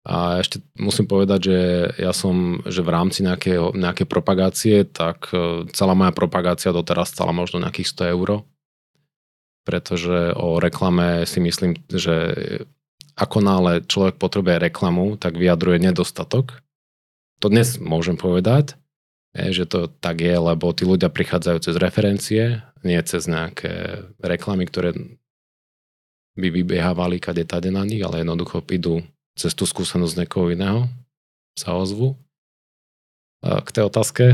[0.08, 1.58] A ešte musím povedať, že
[2.00, 7.34] ja som, že v rámci nejakej, nejakej propagácie, tak e, celá moja propagácia doteraz stala
[7.34, 8.28] možno nejakých 100 eur.
[9.68, 12.16] Pretože o reklame si myslím, že
[13.20, 16.64] ako nále človek potrebuje reklamu, tak vyjadruje nedostatok.
[17.44, 18.80] To dnes môžem povedať,
[19.54, 24.94] že to tak je, lebo tí ľudia prichádzajú cez referencie, nie cez nejaké reklamy, ktoré
[26.38, 29.02] by vybiehávali kade tade na nich, ale jednoducho idú
[29.34, 30.90] cez tú skúsenosť niekoho iného,
[31.58, 32.14] sa ozvu.
[33.42, 34.24] K tej otázke?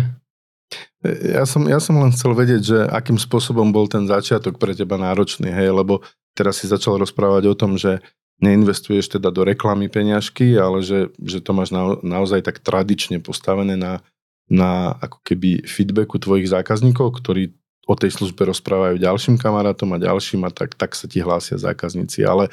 [1.05, 4.97] Ja som, ja som len chcel vedieť, že akým spôsobom bol ten začiatok pre teba
[4.97, 6.01] náročný, hej, lebo
[6.33, 8.01] teraz si začal rozprávať o tom, že
[8.40, 13.77] neinvestuješ teda do reklamy peňažky, ale že, že to máš na, naozaj tak tradične postavené
[13.77, 14.01] na
[14.49, 20.49] na ako keby feedbacku tvojich zákazníkov, ktorí o tej službe rozprávajú ďalším kamarátom a ďalším
[20.49, 22.25] a tak, tak sa ti hlásia zákazníci.
[22.25, 22.49] Ale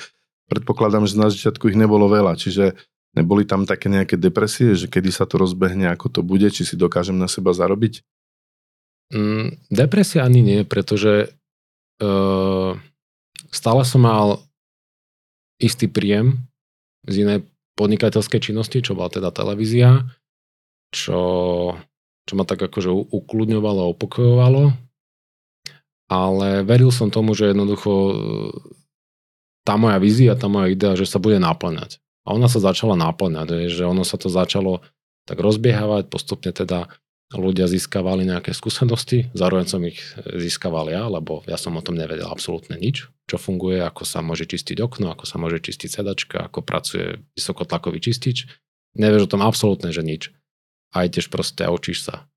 [0.52, 2.76] predpokladám, že na začiatku ich nebolo veľa, čiže
[3.16, 6.76] neboli tam také nejaké depresie, že kedy sa to rozbehne, ako to bude, či si
[6.76, 8.04] dokážem na seba zarobiť?
[9.12, 11.36] Mm, depresia ani nie, pretože
[12.00, 12.72] uh,
[13.52, 14.40] stále som mal
[15.60, 16.48] istý príjem
[17.08, 17.40] z inej
[17.76, 20.08] podnikateľskej činnosti, čo bola teda televízia
[20.92, 21.22] čo,
[22.28, 24.76] čo ma tak akože ukludňovalo a upokojovalo.
[26.12, 28.14] Ale veril som tomu, že jednoducho e,
[29.64, 32.04] tá moja vízia, tá moja idea, že sa bude náplňať.
[32.28, 34.84] A ona sa začala náplňať, že ono sa to začalo
[35.24, 36.92] tak rozbiehávať, postupne teda
[37.32, 42.28] ľudia získavali nejaké skúsenosti, zároveň som ich získaval ja, lebo ja som o tom nevedel
[42.28, 46.60] absolútne nič, čo funguje, ako sa môže čistiť okno, ako sa môže čistiť sedačka, ako
[46.60, 48.52] pracuje vysokotlakový čistič.
[49.00, 50.36] Nevieš o tom absolútne, že nič
[50.92, 52.28] a ideš proste a učíš sa.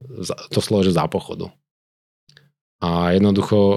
[0.55, 1.51] To slovo, že za pochodu.
[2.79, 3.77] A jednoducho e,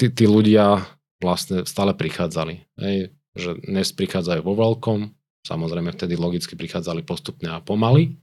[0.00, 0.84] tí, tí ľudia
[1.20, 2.64] vlastne stále prichádzali.
[2.80, 3.12] Hej?
[3.34, 5.12] Že dnes prichádzajú vo veľkom,
[5.44, 8.16] samozrejme vtedy logicky prichádzali postupne a pomaly,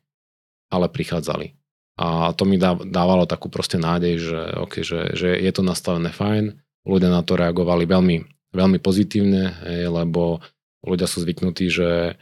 [0.72, 1.54] ale prichádzali.
[2.00, 6.58] A to mi dávalo takú proste nádej, že, okay, že, že je to nastavené fajn,
[6.88, 8.18] ľudia na to reagovali veľmi
[8.52, 10.44] veľmi pozitívne, lebo
[10.84, 12.20] ľudia sú zvyknutí, že,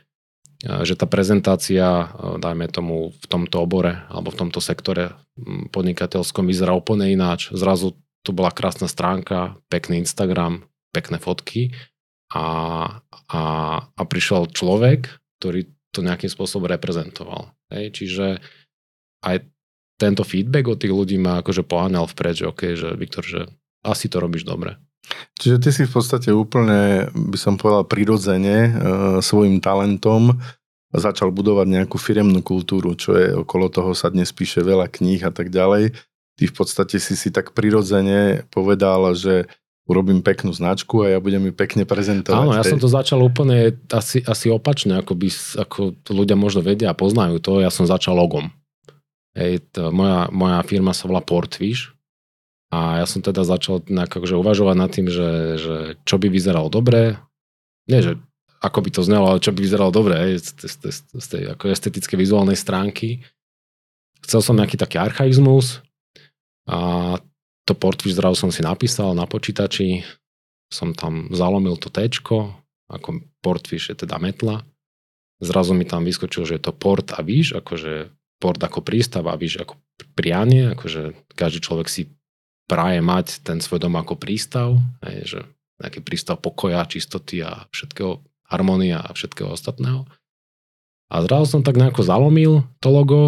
[0.59, 5.15] že tá prezentácia, dajme tomu v tomto obore alebo v tomto sektore
[5.71, 7.47] podnikateľskom vyzerá úplne ináč.
[7.55, 7.95] Zrazu
[8.27, 11.71] to bola krásna stránka, pekný Instagram, pekné fotky
[12.35, 12.45] a,
[13.31, 13.41] a,
[13.87, 15.07] a prišiel človek,
[15.39, 17.55] ktorý to nejakým spôsobom reprezentoval.
[17.71, 17.95] Hej?
[17.95, 18.25] Čiže
[19.23, 19.47] aj
[19.99, 23.47] tento feedback od tých ľudí ma akože poháňal vpred, že OK, že Viktor, že
[23.83, 24.75] asi to robíš dobre.
[25.39, 28.71] Čiže ty si v podstate úplne, by som povedal, prirodzene e,
[29.23, 30.35] svojim talentom
[30.93, 35.29] začal budovať nejakú firemnú kultúru, čo je okolo toho sa dnes píše veľa kníh a
[35.29, 35.93] tak ďalej.
[36.39, 39.45] Ty v podstate si si tak prirodzene povedal, že
[39.89, 42.45] urobím peknú značku a ja budem ju pekne prezentovať.
[42.45, 45.29] Áno, ja som to začal úplne asi, asi opačne, ako, by,
[45.65, 45.79] ako
[46.13, 47.62] ľudia možno vedia a poznajú to.
[47.62, 48.53] Ja som začal logom.
[49.33, 51.89] Hej, to, moja, moja firma sa volá Portfish
[52.69, 57.17] a ja som teda začal akože uvažovať nad tým, že, že čo by vyzeralo dobre.
[57.89, 58.21] Nie, že
[58.62, 61.73] ako by to znelo, ale čo by vyzeralo dobre z, z, z, z tej ako
[61.73, 63.25] estetické vizuálnej stránky.
[64.21, 65.82] Chcel som nejaký taký archaizmus
[66.69, 67.17] a
[67.65, 70.05] to Portfish zrazu som si napísal na počítači,
[70.69, 72.05] som tam zalomil to T,
[72.89, 73.10] ako
[73.41, 74.62] Portfish je teda metla.
[75.41, 79.39] Zrazu mi tam vyskočilo, že je to port a výš, akože port ako prístav a
[79.39, 79.79] víš ako
[80.13, 82.12] prianie, akože každý človek si
[82.69, 85.39] praje mať ten svoj dom ako prístav, hej, že
[85.82, 90.05] nejaký prístav pokoja, čistoty a všetkého, harmonia a všetkého ostatného.
[91.10, 93.21] A zrazu som tak nejako zalomil to logo,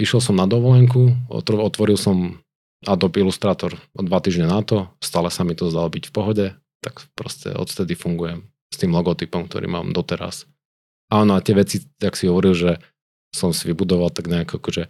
[0.00, 2.40] išiel som na dovolenku, otvoril som
[2.86, 6.46] Adobe Illustrator o dva týždne na to, stále sa mi to zdalo byť v pohode,
[6.80, 10.46] tak proste odtedy fungujem s tým logotypom, ktorý mám doteraz.
[11.10, 12.70] A ono a tie veci, tak si hovoril, že
[13.34, 14.88] som si vybudoval tak nejako akože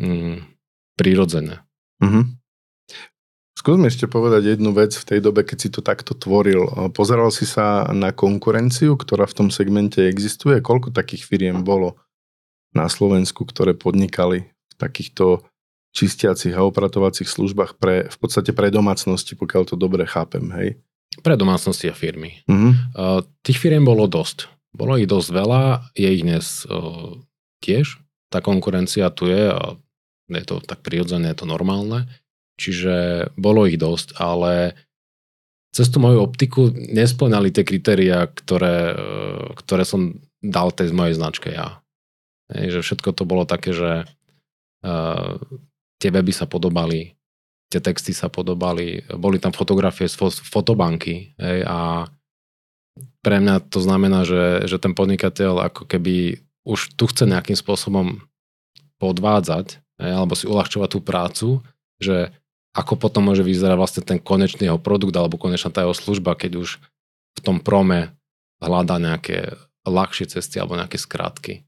[0.00, 0.36] mm,
[0.96, 1.62] prírodzené.
[2.02, 2.24] Mm-hmm.
[3.66, 6.70] Skúsme ešte povedať jednu vec v tej dobe, keď si to takto tvoril.
[6.94, 10.62] Pozeral si sa na konkurenciu, ktorá v tom segmente existuje?
[10.62, 11.98] Koľko takých firiem bolo
[12.70, 15.42] na Slovensku, ktoré podnikali v takýchto
[15.90, 20.78] čistiacich a opratovacích službách pre, v podstate pre domácnosti, pokiaľ to dobre chápem, hej?
[21.18, 22.46] Pre domácnosti a firmy.
[22.46, 24.46] Uh, tých firiem bolo dosť.
[24.78, 27.18] Bolo ich dosť veľa, je ich dnes uh,
[27.66, 27.98] tiež.
[28.30, 29.74] Tá konkurencia tu je a
[30.30, 32.06] je to tak prirodzené, je to normálne.
[32.56, 34.72] Čiže bolo ich dosť, ale
[35.76, 38.98] cez tú moju optiku nesplňali tie kritéria, ktoré, e,
[39.60, 41.84] ktoré som dal tej mojej značke ja.
[42.48, 44.06] Hej, že všetko to bolo také, že
[44.86, 45.34] uh,
[45.98, 47.18] tie weby sa podobali,
[47.66, 50.14] tie texty sa podobali, boli tam fotografie z
[50.46, 52.06] fotobanky hej, a
[53.18, 58.22] pre mňa to znamená, že, že ten podnikateľ ako keby už tu chce nejakým spôsobom
[59.02, 61.48] podvádzať alebo si uľahčovať tú prácu,
[61.98, 62.30] že
[62.76, 66.60] ako potom môže vyzerať vlastne ten konečný jeho produkt alebo konečná tá jeho služba, keď
[66.60, 66.76] už
[67.36, 68.12] v tom prome
[68.60, 69.56] hľadá nejaké
[69.88, 71.64] ľahšie cesty alebo nejaké skratky.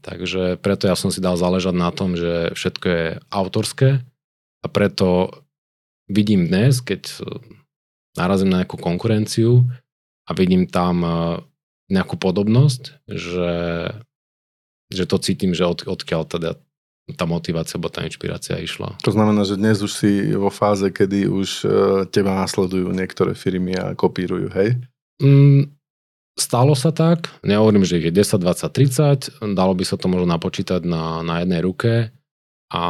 [0.00, 4.00] Takže preto ja som si dal záležať na tom, že všetko je autorské
[4.62, 5.34] a preto
[6.08, 7.20] vidím dnes, keď
[8.14, 9.66] narazím na nejakú konkurenciu
[10.24, 11.14] a vidím tam eh,
[11.90, 13.52] nejakú podobnosť, že
[14.90, 16.58] že to cítim, že od, odkiaľ teda
[17.14, 18.98] tá motivácia alebo tá inšpirácia išla.
[19.02, 21.70] To znamená, že dnes už si vo fáze, kedy už uh,
[22.08, 24.78] teba následujú niektoré firmy a kopírujú, hej?
[25.20, 25.68] Mm,
[26.38, 30.28] stalo sa tak, nehovorím, že ich je 10, 20, 30, dalo by sa to možno
[30.30, 31.92] napočítať na, na jednej ruke,
[32.70, 32.84] a,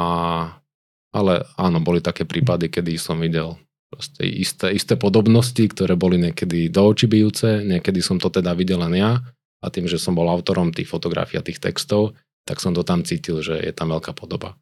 [1.10, 3.56] ale áno, boli také prípady, kedy som videl
[3.90, 8.78] proste isté, isté podobnosti, ktoré boli niekedy do očí bijúce, niekedy som to teda videl
[8.86, 9.18] len ja,
[9.60, 12.14] a tým, že som bol autorom tých fotografií a tých textov,
[12.48, 14.56] tak som to tam cítil, že je tam veľká podoba.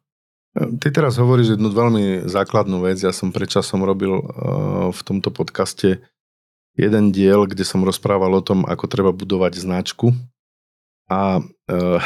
[0.57, 2.97] Ty teraz hovoríš jednu veľmi základnú vec.
[2.97, 6.01] Ja som predčasom robil uh, v tomto podcaste
[6.73, 10.09] jeden diel, kde som rozprával o tom, ako treba budovať značku.
[11.05, 12.01] A uh,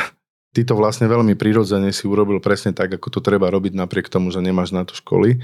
[0.52, 4.28] ty to vlastne veľmi prirodzene si urobil presne tak, ako to treba robiť napriek tomu,
[4.28, 5.40] že nemáš na to školy.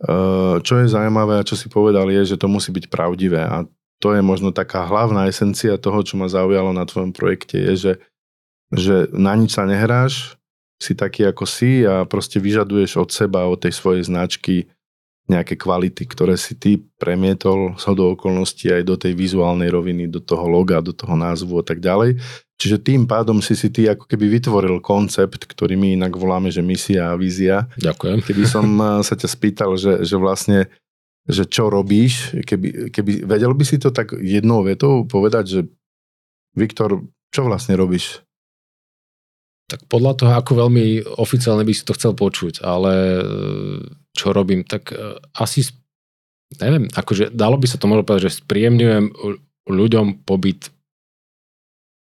[0.00, 3.44] Uh, čo je zaujímavé a čo si povedal je, že to musí byť pravdivé.
[3.44, 3.68] A
[4.00, 7.92] to je možno taká hlavná esencia toho, čo ma zaujalo na tvojom projekte, je, že,
[8.70, 10.38] že na nič sa nehráš,
[10.80, 14.70] si taký ako si a proste vyžaduješ od seba, od tej svojej značky
[15.30, 20.18] nejaké kvality, ktoré si ty premietol z hodou okolností aj do tej vizuálnej roviny, do
[20.18, 22.18] toho loga, do toho názvu a tak ďalej.
[22.58, 26.60] Čiže tým pádom si si ty ako keby vytvoril koncept, ktorý my inak voláme, že
[26.60, 27.70] misia a vízia.
[27.78, 28.26] Ďakujem.
[28.26, 28.66] Keby som
[29.06, 30.66] sa ťa spýtal, že, že vlastne
[31.30, 35.60] že čo robíš, keby, keby vedel by si to tak jednou vetou povedať, že
[36.58, 38.24] Viktor, čo vlastne robíš?
[39.70, 43.22] Tak podľa toho, ako veľmi oficiálne by si to chcel počuť, ale e,
[44.10, 45.70] čo robím, tak e, asi
[46.58, 49.14] neviem, akože dalo by sa to možno povedať, že spríjemňujem
[49.70, 50.74] ľuďom pobyt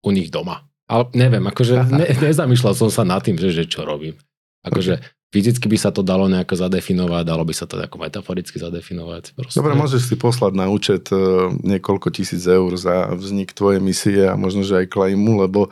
[0.06, 0.62] u nich doma.
[0.86, 4.14] Ale neviem, akože ne, nezamýšľal som sa nad tým, že, že čo robím.
[4.62, 9.38] Akože fyzicky by sa to dalo nejako zadefinovať, dalo by sa to ako metaforicky zadefinovať.
[9.38, 9.58] Proste.
[9.62, 11.18] Dobre, môžeš si poslať na účet e,
[11.62, 15.70] niekoľko tisíc eur za vznik tvojej misie a možno, že aj klaimu, lebo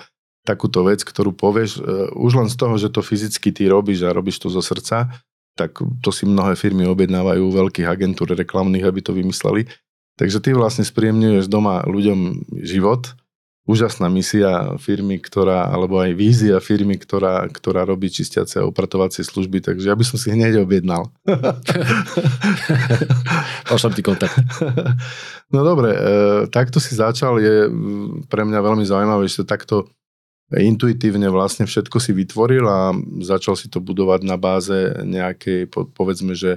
[0.49, 1.81] takúto vec, ktorú povieš, e,
[2.17, 5.13] už len z toho, že to fyzicky ty robíš a robíš to zo srdca,
[5.53, 9.69] tak to si mnohé firmy objednávajú veľkých agentúr reklamných, aby to vymysleli.
[10.17, 13.13] Takže ty vlastne spríjemňuješ doma ľuďom život,
[13.69, 19.61] úžasná misia firmy, ktorá, alebo aj vízia firmy, ktorá, ktorá robí čistiace a upratovacie služby,
[19.61, 21.13] takže ja by som si hneď objednal.
[23.69, 24.41] Pošlem ti kontakt.
[25.53, 26.01] No dobre, e,
[26.49, 27.69] takto si začal, je
[28.33, 29.93] pre mňa veľmi zaujímavé, že to takto
[30.57, 36.57] intuitívne vlastne všetko si vytvoril a začal si to budovať na báze nejakej, povedzme, že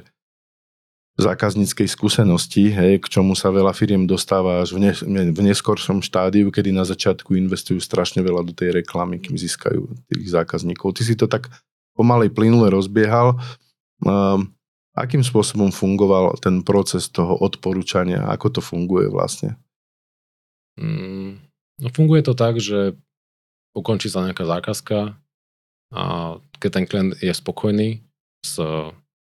[1.19, 4.91] zákazníckej skúsenosti, hej, k čomu sa veľa firiem dostáva až v, ne,
[5.29, 10.27] v neskoršom štádiu, kedy na začiatku investujú strašne veľa do tej reklamy, kým získajú tých
[10.31, 10.95] zákazníkov.
[10.95, 11.51] Ty si to tak
[11.99, 13.35] pomalej plynule rozbiehal.
[14.01, 14.55] Um,
[14.95, 18.31] akým spôsobom fungoval ten proces toho odporúčania?
[18.31, 19.59] Ako to funguje vlastne?
[20.79, 21.43] Mm,
[21.83, 22.95] no funguje to tak, že
[23.75, 25.15] ukončí sa nejaká zákazka
[25.91, 26.03] a
[26.59, 28.03] keď ten klient je spokojný
[28.43, 28.59] s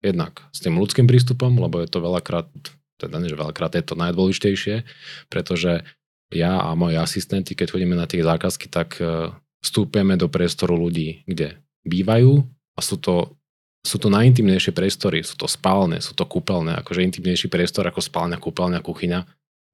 [0.00, 2.48] jednak s tým ľudským prístupom, lebo je to veľakrát,
[2.96, 4.84] teda nie, že veľakrát je to najdôležitejšie,
[5.28, 5.84] pretože
[6.30, 11.26] ja a moji asistenti, keď chodíme na tie zákazky, tak e, vstúpeme do priestoru ľudí,
[11.26, 12.46] kde bývajú
[12.78, 13.34] a sú to,
[13.82, 18.38] sú to najintimnejšie priestory, sú to spálne, sú to kúpeľné, akože intimnejší priestor ako spálňa,
[18.38, 19.20] kúpeľňa, kuchyňa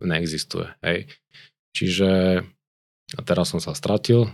[0.00, 0.72] neexistuje.
[0.80, 1.12] Hej.
[1.76, 2.40] Čiže
[3.14, 4.26] a teraz som sa stratil,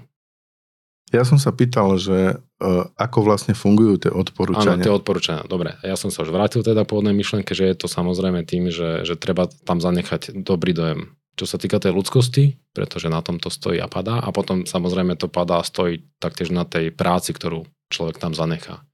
[1.13, 4.81] ja som sa pýtal, že uh, ako vlastne fungujú tie odporúčania.
[4.81, 5.77] Áno, tie odporúčania, dobre.
[5.85, 9.21] Ja som sa už vrátil teda pôvodnej myšlenke, že je to samozrejme tým, že, že
[9.21, 11.13] treba tam zanechať dobrý dojem.
[11.37, 14.21] Čo sa týka tej ľudskosti, pretože na tom to stojí a padá.
[14.21, 18.85] A potom samozrejme to padá a stojí taktiež na tej práci, ktorú človek tam zanechá.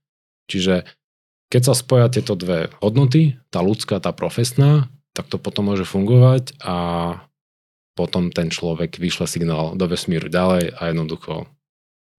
[0.51, 0.87] Čiže
[1.49, 6.55] keď sa spoja tieto dve hodnoty, tá ľudská, tá profesná, tak to potom môže fungovať
[6.63, 6.75] a
[7.97, 11.51] potom ten človek vyšle signál do vesmíru ďalej a jednoducho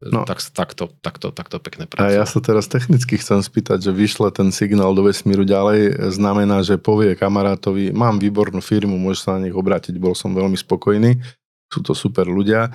[0.00, 0.24] No.
[0.24, 2.16] Tak, takto, takto, takto pekne pracuje.
[2.16, 6.64] A ja sa teraz technicky chcem spýtať, že vyšle ten signál do vesmíru ďalej, znamená,
[6.64, 11.20] že povie kamarátovi, mám výbornú firmu, môžeš sa na nich obrátiť, bol som veľmi spokojný,
[11.68, 12.72] sú to super ľudia.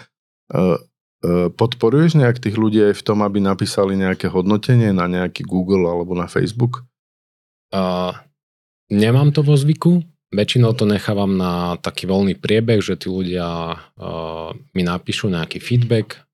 [0.54, 0.78] E,
[1.26, 5.90] e, podporuješ nejak tých ľudí aj v tom, aby napísali nejaké hodnotenie na nejaký Google
[5.90, 6.86] alebo na Facebook?
[7.74, 8.14] Uh,
[8.94, 14.54] nemám to vo zvyku, väčšinou to nechávam na taký voľný priebeh, že tí ľudia uh,
[14.78, 16.25] mi napíšu nejaký feedback,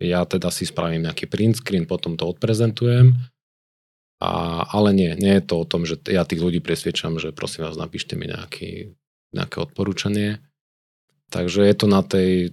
[0.00, 3.14] ja teda si spravím nejaký print screen, potom to odprezentujem.
[4.20, 7.64] A, ale nie, nie je to o tom, že ja tých ľudí presviečam, že prosím
[7.64, 8.92] vás, napíšte mi nejaký,
[9.32, 10.44] nejaké odporúčanie.
[11.32, 12.52] Takže je to na tej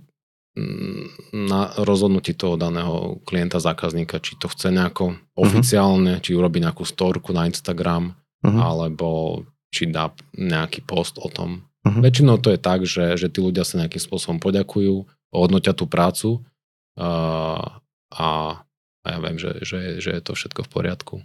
[0.55, 5.43] mm, na rozhodnutí toho daného klienta, zákazníka, či to chce nejako uh-huh.
[5.43, 8.61] oficiálne, či urobi nejakú storku na Instagram, uh-huh.
[8.63, 9.07] alebo
[9.67, 11.67] či dá nejaký post o tom.
[11.83, 11.99] Uh-huh.
[11.99, 16.43] Väčšinou to je tak, že, že tí ľudia sa nejakým spôsobom poďakujú, hodnotia tú prácu
[16.97, 18.27] a, a,
[19.03, 21.15] a ja viem, že, že, že je to všetko v poriadku.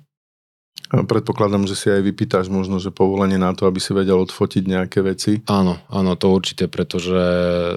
[0.92, 5.00] Predpokladám, že si aj vypýtaš možno, že povolenie na to, aby si vedel odfotiť nejaké
[5.00, 5.40] veci.
[5.48, 7.76] Áno, áno, to určite, pretože e,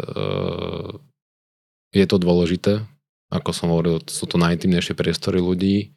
[1.95, 2.83] je to dôležité.
[3.31, 5.95] Ako som hovoril, sú to najintimnejšie priestory ľudí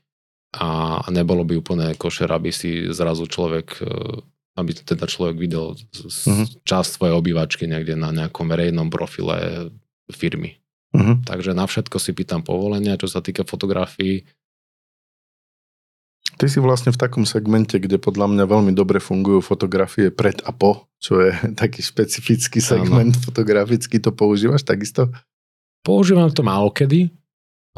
[0.54, 3.90] a nebolo by úplne košer, aby si zrazu človek, e,
[4.54, 6.46] aby teda človek videl uh-huh.
[6.62, 9.74] časť svojej obývačky niekde na nejakom verejnom profile
[10.12, 10.58] firmy.
[10.94, 11.20] Uh-huh.
[11.24, 14.24] Takže na všetko si pýtam povolenia, čo sa týka fotografií.
[16.38, 20.54] Ty si vlastne v takom segmente, kde podľa mňa veľmi dobre fungujú fotografie pred a
[20.54, 23.24] po, čo je taký špecifický segment ano.
[23.24, 24.00] fotografický.
[24.00, 25.12] To používaš takisto?
[25.82, 27.08] Používam to málo kedy,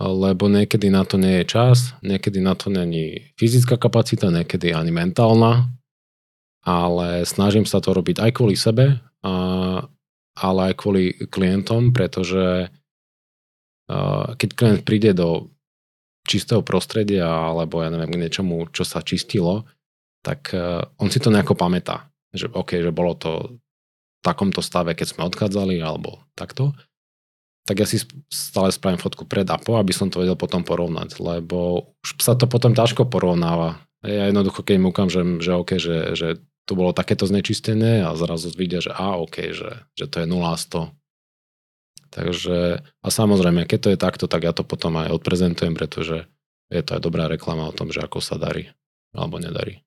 [0.00, 4.88] lebo niekedy na to nie je čas, niekedy na to není fyzická kapacita, niekedy ani
[4.88, 5.68] mentálna,
[6.64, 9.32] ale snažím sa to robiť aj kvôli sebe, a,
[10.40, 12.72] ale aj kvôli klientom, pretože
[14.38, 15.50] keď klient príde do
[16.24, 19.66] čistého prostredia alebo ja neviem k niečomu, čo sa čistilo,
[20.20, 22.12] tak e, on si to nejako pamätá.
[22.30, 26.76] Že OK, že bolo to v takomto stave, keď sme odchádzali alebo takto.
[27.66, 31.18] Tak ja si stále spravím fotku pred a po, aby som to vedel potom porovnať,
[31.18, 33.80] lebo už sa to potom ťažko porovnáva.
[34.04, 36.28] Ja jednoducho, keď mu že, že OK, že, že
[36.70, 40.46] tu bolo takéto znečistené a zrazu vidia, že a OK, že, že to je 0
[40.46, 40.94] a 100
[42.10, 46.26] Takže a samozrejme, keď to je takto, tak ja to potom aj odprezentujem, pretože
[46.66, 48.74] je to aj dobrá reklama o tom, že ako sa darí
[49.14, 49.82] alebo nedarí.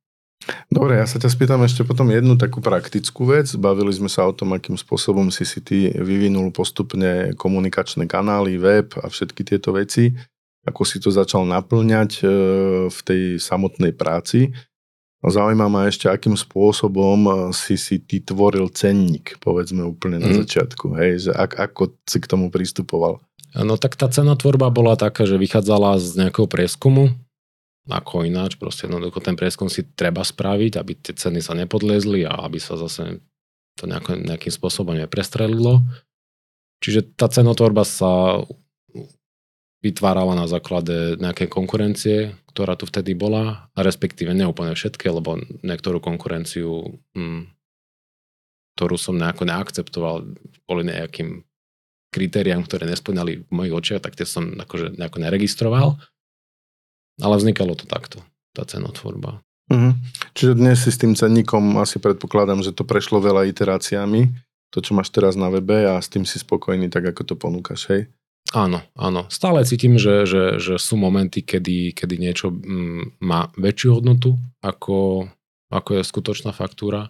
[0.67, 3.47] Dobre, ja sa ťa spýtam ešte potom jednu takú praktickú vec.
[3.55, 8.91] Bavili sme sa o tom, akým spôsobom si si ty vyvinul postupne komunikačné kanály, web
[8.99, 10.11] a všetky tieto veci.
[10.67, 12.25] Ako si to začal naplňať e,
[12.91, 14.51] v tej samotnej práci.
[15.23, 20.37] Zaujíma ma ešte, akým spôsobom e, si si ty tvoril cenník, povedzme úplne na mm.
[20.43, 20.99] začiatku.
[20.99, 23.23] Hej, že ak, ako si k tomu pristupoval?
[23.55, 27.13] No tak tá cenotvorba bola taká, že vychádzala z nejakého prieskumu,
[27.87, 32.47] ako ináč, proste jednoducho ten prieskum si treba spraviť, aby tie ceny sa nepodliezli a
[32.47, 33.19] aby sa zase
[33.75, 35.83] to nejako, nejakým spôsobom neprestrelilo.
[36.79, 38.43] Čiže tá cenotvorba sa
[39.83, 42.17] vytvárala na základe nejakej konkurencie,
[42.53, 47.49] ktorá tu vtedy bola, a respektíve neúplne všetké, lebo niektorú konkurenciu, hm,
[48.77, 50.15] ktorú som nejako neakceptoval
[50.69, 51.41] kvôli nejakým
[52.13, 55.97] kritériám, ktoré nesplňali v mojich očiach, tak tie som akože nejako neregistroval.
[57.17, 58.21] Ale vznikalo to takto,
[58.53, 59.41] tá cenotvorba.
[59.73, 59.93] Mm-hmm.
[60.37, 64.29] Čiže dnes si s tým cenníkom asi predpokladám, že to prešlo veľa iteráciami,
[64.69, 67.89] to, čo máš teraz na webe a s tým si spokojný, tak ako to ponúkaš,
[67.89, 68.01] hej?
[68.51, 69.31] Áno, áno.
[69.31, 75.31] Stále cítim, že, že, že sú momenty, kedy, kedy niečo mm, má väčšiu hodnotu, ako,
[75.71, 77.09] ako je skutočná faktúra,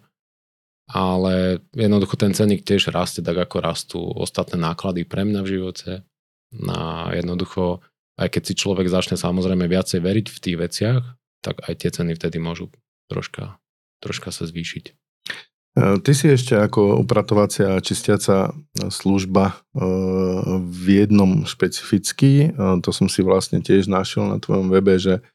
[0.88, 5.92] ale jednoducho ten cenník tiež rastie tak, ako rastú ostatné náklady pre mňa v živote.
[6.70, 7.82] A jednoducho
[8.18, 11.04] aj keď si človek začne samozrejme viacej veriť v tých veciach,
[11.42, 12.70] tak aj tie ceny vtedy môžu
[13.10, 13.58] troška,
[14.00, 14.94] troška sa zvýšiť.
[15.74, 18.54] E, ty si ešte ako upratovacia a čistiaca
[18.94, 19.56] služba e,
[20.62, 25.26] v jednom špecificky, e, to som si vlastne tiež našiel na tvojom webe, že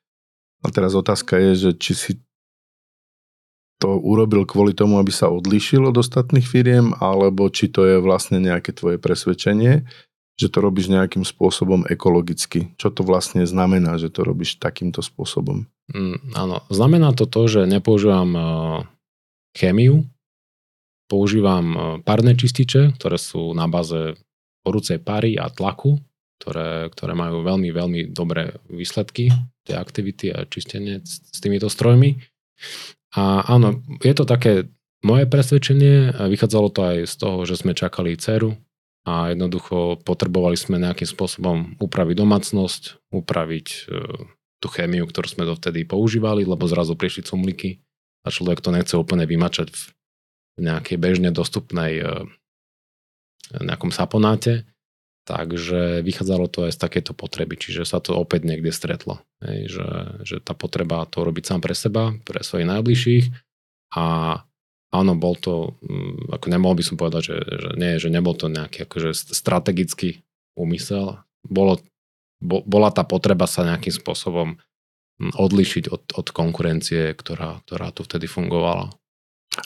[0.63, 2.13] a teraz otázka je, že či si
[3.79, 8.43] to urobil kvôli tomu, aby sa odlišil od ostatných firiem, alebo či to je vlastne
[8.43, 9.87] nejaké tvoje presvedčenie
[10.39, 12.71] že to robíš nejakým spôsobom ekologicky.
[12.79, 15.67] Čo to vlastne znamená, že to robíš takýmto spôsobom?
[15.91, 18.79] Mm, áno, znamená to to, že nepoužívam uh,
[19.59, 20.07] chémiu,
[21.09, 24.15] používam uh, párne čističe, ktoré sú na báze
[24.63, 25.99] horúcej pary a tlaku,
[26.39, 29.33] ktoré, ktoré majú veľmi, veľmi dobré výsledky,
[29.67, 32.21] tie aktivity a čistenie s, s týmito strojmi.
[33.17, 34.69] A áno, je to také
[35.03, 38.55] moje presvedčenie, vychádzalo to aj z toho, že sme čakali dceru,
[39.09, 43.81] a jednoducho potrebovali sme nejakým spôsobom upraviť domácnosť, upraviť e,
[44.61, 47.81] tú chémiu, ktorú sme dovtedy používali, lebo zrazu prišli cumliky
[48.21, 49.81] a človek to nechce úplne vymačať v
[50.59, 52.27] nejakej bežne dostupnej e,
[53.57, 54.69] nejakom saponáte.
[55.29, 59.21] Takže vychádzalo to aj z takéto potreby, čiže sa to opäť niekde stretlo.
[59.45, 59.89] Hej, že,
[60.25, 63.25] že tá potreba to robiť sám pre seba, pre svojich najbližších
[63.93, 64.05] a
[64.89, 68.49] áno, bol to, mm, ako nemohol by som povedať, že, že nie, že nebol to
[68.49, 70.25] nejaký akože strategický
[70.57, 71.21] úmysel.
[71.45, 71.81] Bolo,
[72.41, 78.05] bo, bola tá potreba sa nejakým spôsobom mm, odlišiť od, od konkurencie, ktorá, ktorá tu
[78.05, 78.97] vtedy fungovala.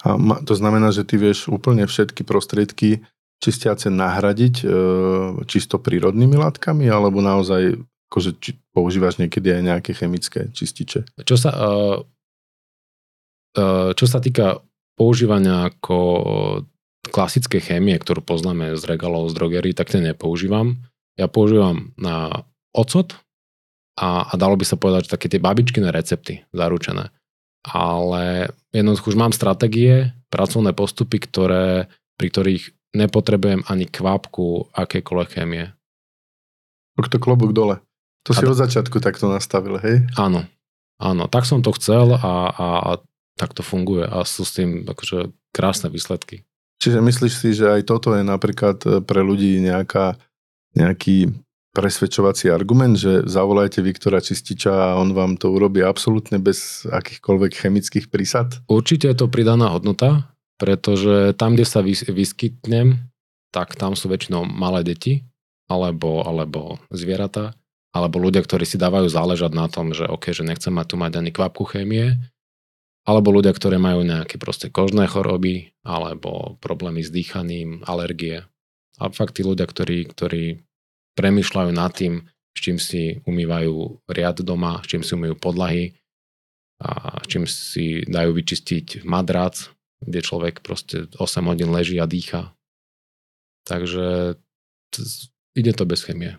[0.01, 3.05] A to znamená, že ty vieš úplne všetky prostriedky
[3.43, 4.67] čistiace nahradiť e,
[5.51, 7.77] čisto prírodnými látkami, alebo naozaj
[8.09, 11.05] akože, či, používaš niekedy aj nejaké chemické čističe?
[11.27, 11.71] Čo sa, e,
[13.59, 13.65] e,
[13.99, 14.63] čo sa týka
[14.95, 15.99] používania ako
[17.11, 20.79] klasické chémie, ktorú poznáme z regalov, z drogery, tak ten nepoužívam.
[21.19, 23.19] Ja používam na ocot
[23.99, 27.11] a, a dalo by sa povedať, že také tie babičkové recepty zaručené.
[27.63, 31.87] Ale jednoducho už mám stratégie, pracovné postupy, ktoré,
[32.19, 35.73] pri ktorých nepotrebujem ani kvapku akékoľvek chémie.
[36.99, 37.81] Tak to klobúk dole.
[38.29, 40.07] To si a od začiatku takto nastavil, hej?
[40.15, 40.47] Áno.
[41.03, 42.93] Áno, tak som to chcel a, a, a
[43.35, 46.47] tak to funguje a sú s tým akože krásne výsledky.
[46.79, 50.19] Čiže myslíš si, že aj toto je napríklad e, pre ľudí nejaká,
[50.75, 51.31] nejaký
[51.73, 58.07] presvedčovací argument, že zavolajte Viktora Čističa a on vám to urobí absolútne bez akýchkoľvek chemických
[58.13, 58.61] prísad?
[58.69, 63.09] Určite je to pridaná hodnota, pretože tam, kde sa vyskytnem,
[63.51, 65.25] tak tam sú väčšinou malé deti
[65.67, 67.57] alebo, alebo zvieratá,
[67.93, 71.13] alebo ľudia, ktorí si dávajú záležať na tom, že OK, že nechcem mať tu mať
[71.21, 72.21] ani kvapku chémie,
[73.03, 78.45] alebo ľudia, ktorí majú nejaké proste kožné choroby, alebo problémy s dýchaním, alergie.
[79.01, 80.63] A fakt tí ľudia, ktorí, ktorí
[81.19, 85.97] premyšľajú nad tým, s čím si umývajú riad doma, s čím si umývajú podlahy,
[86.83, 89.71] a s čím si dajú vyčistiť madrac,
[90.03, 92.51] kde človek proste 8 hodín leží a dýcha.
[93.63, 94.35] Takže
[95.55, 96.35] ide to bez chemie.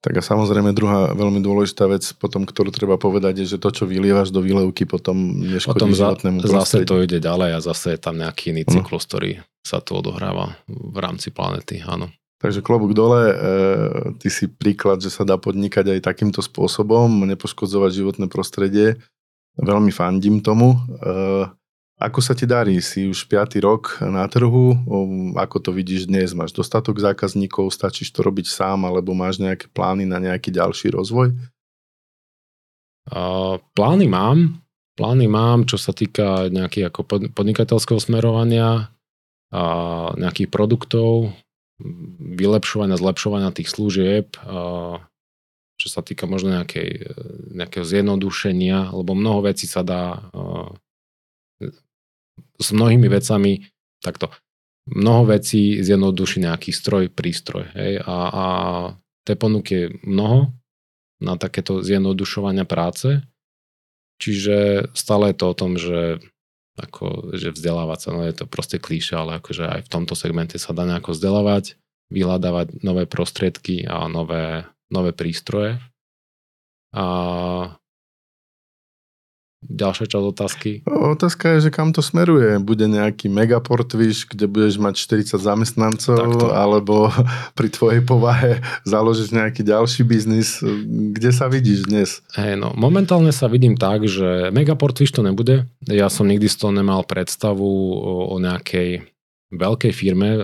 [0.00, 3.84] Tak a samozrejme druhá veľmi dôležitá vec potom, ktorú treba povedať, je, že to, čo
[3.84, 6.64] vylievaš do výlevky, potom neškodí potom za, životnému prostrediu.
[6.64, 8.72] Zase to ide ďalej a zase je tam nejaký iný mhm.
[8.72, 9.08] cyklus, no.
[9.08, 9.30] ktorý
[9.64, 12.12] sa tu odohráva v rámci planety, áno.
[12.36, 13.34] Takže klobúk dole, e,
[14.20, 19.00] ty si príklad, že sa dá podnikať aj takýmto spôsobom, nepoškodzovať životné prostredie
[19.60, 20.76] veľmi fandím tomu.
[21.96, 22.76] Ako sa ti darí?
[22.84, 23.56] Si už 5.
[23.64, 24.76] rok na trhu?
[25.40, 26.36] Ako to vidíš dnes?
[26.36, 27.72] Máš dostatok zákazníkov?
[27.72, 28.84] Stačíš to robiť sám?
[28.84, 31.32] Alebo máš nejaké plány na nejaký ďalší rozvoj?
[33.08, 34.60] Uh, plány mám.
[34.92, 38.92] Plány mám, čo sa týka nejakých ako podnikateľského smerovania,
[39.46, 39.62] a
[40.18, 41.32] nejakých produktov,
[42.20, 44.36] vylepšovania, zlepšovania tých služieb,
[45.76, 47.12] čo sa týka možno nejakej,
[47.52, 50.32] nejakého zjednodušenia, lebo mnoho vecí sa dá
[52.56, 53.68] s mnohými vecami
[54.00, 54.32] takto.
[54.86, 57.68] Mnoho vecí zjednoduší nejaký stroj, prístroj.
[57.74, 58.00] Hej?
[58.06, 58.46] A, a
[59.26, 60.54] tej ponuky je mnoho
[61.20, 63.24] na takéto zjednodušovania práce.
[64.16, 66.22] Čiže stále je to o tom, že,
[66.76, 70.60] ako, že vzdelávať sa, no je to proste klíše, ale akože aj v tomto segmente
[70.60, 71.80] sa dá nejako vzdelávať,
[72.12, 75.80] vyhľadávať nové prostriedky a nové, nové prístroje.
[76.96, 77.75] A
[79.64, 80.70] Ďalšia časť otázky.
[80.84, 82.60] Otázka je, že kam to smeruje.
[82.60, 86.46] Bude nejaký megaport, víš, kde budeš mať 40 zamestnancov, Takto.
[86.52, 87.08] alebo
[87.58, 90.60] pri tvojej povahe založiť nejaký ďalší biznis.
[91.16, 92.20] Kde sa vidíš dnes?
[92.36, 95.64] Hey, no, momentálne sa vidím tak, že megaport, víš, to nebude.
[95.88, 99.08] Ja som nikdy z toho nemal predstavu o, o nejakej
[99.56, 100.40] veľkej firme e,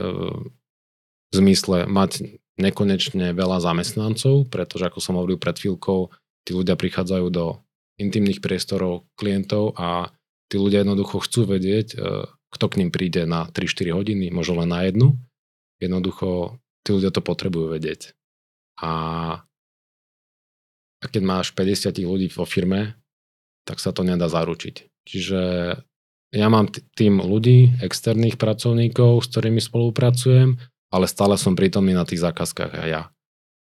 [1.30, 6.12] v zmysle mať nekonečne veľa zamestnancov, pretože ako som hovoril pred chvíľkou,
[6.44, 7.60] tí ľudia prichádzajú do
[8.00, 10.12] intimných priestorov klientov a
[10.52, 14.70] tí ľudia jednoducho chcú vedieť, e, kto k ním príde na 3-4 hodiny, možno len
[14.70, 15.16] na jednu.
[15.80, 18.12] Jednoducho tí ľudia to potrebujú vedieť.
[18.80, 18.92] A,
[21.00, 23.00] a keď máš 50 ľudí vo firme,
[23.64, 24.90] tak sa to nedá zaručiť.
[25.08, 25.40] Čiže
[26.32, 30.56] ja mám tým ľudí, externých pracovníkov, s ktorými spolupracujem,
[30.92, 33.02] ale stále som prítomný na tých zákazkách aj ja.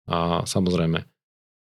[0.06, 1.08] A samozrejme,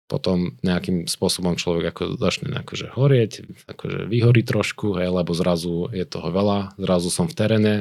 [0.05, 3.33] potom nejakým spôsobom človek ako začne akože horieť,
[3.65, 7.75] akože vyhorí trošku, hej, lebo zrazu je toho veľa, zrazu som v teréne,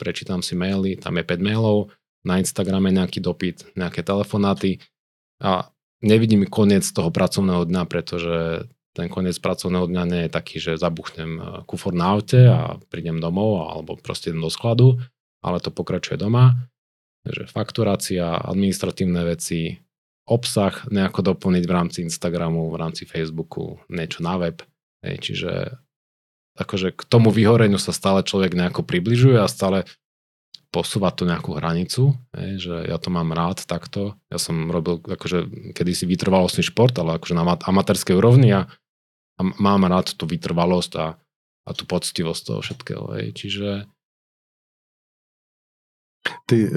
[0.00, 1.92] prečítam si maily, tam je 5 mailov,
[2.24, 4.80] na Instagrame nejaký dopyt, nejaké telefonáty
[5.40, 5.72] a
[6.04, 11.30] nevidím koniec toho pracovného dňa, pretože ten koniec pracovného dňa nie je taký, že zabuchnem
[11.38, 14.98] e, kufor na aute a prídem domov alebo proste idem do skladu,
[15.40, 16.58] ale to pokračuje doma.
[17.24, 19.78] Takže fakturácia, administratívne veci,
[20.30, 24.62] obsah nejako doplniť v rámci Instagramu, v rámci Facebooku, niečo na web.
[25.02, 25.52] Hej, čiže
[26.54, 29.88] akože k tomu vyhoreniu sa stále človek nejako približuje a stále
[30.70, 34.14] posúva tú nejakú hranicu, hej, že ja to mám rád takto.
[34.30, 38.70] Ja som robil akože kedysi vytrvalostný šport, ale akože na amatérskej úrovni a,
[39.34, 41.18] a mám rád tú vytrvalosť a,
[41.66, 43.04] a tú poctivosť toho všetkého.
[43.18, 43.26] Hej.
[43.34, 43.68] Čiže
[46.20, 46.68] Ty e,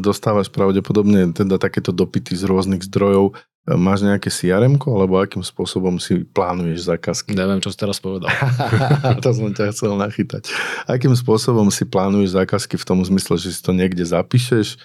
[0.00, 3.36] dostávaš pravdepodobne teda takéto dopity z rôznych zdrojov.
[3.68, 7.36] E, máš nejaké crm alebo akým spôsobom si plánuješ zákazky?
[7.36, 8.32] Neviem, čo si teraz povedal.
[9.24, 10.48] to som ťa chcel nachytať.
[10.88, 14.80] Akým spôsobom si plánuješ zákazky v tom zmysle, že si to niekde zapíšeš,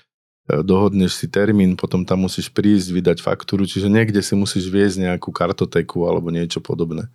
[0.52, 5.08] e, dohodneš si termín, potom tam musíš prísť, vydať faktúru, čiže niekde si musíš viesť
[5.08, 7.08] nejakú kartoteku alebo niečo podobné.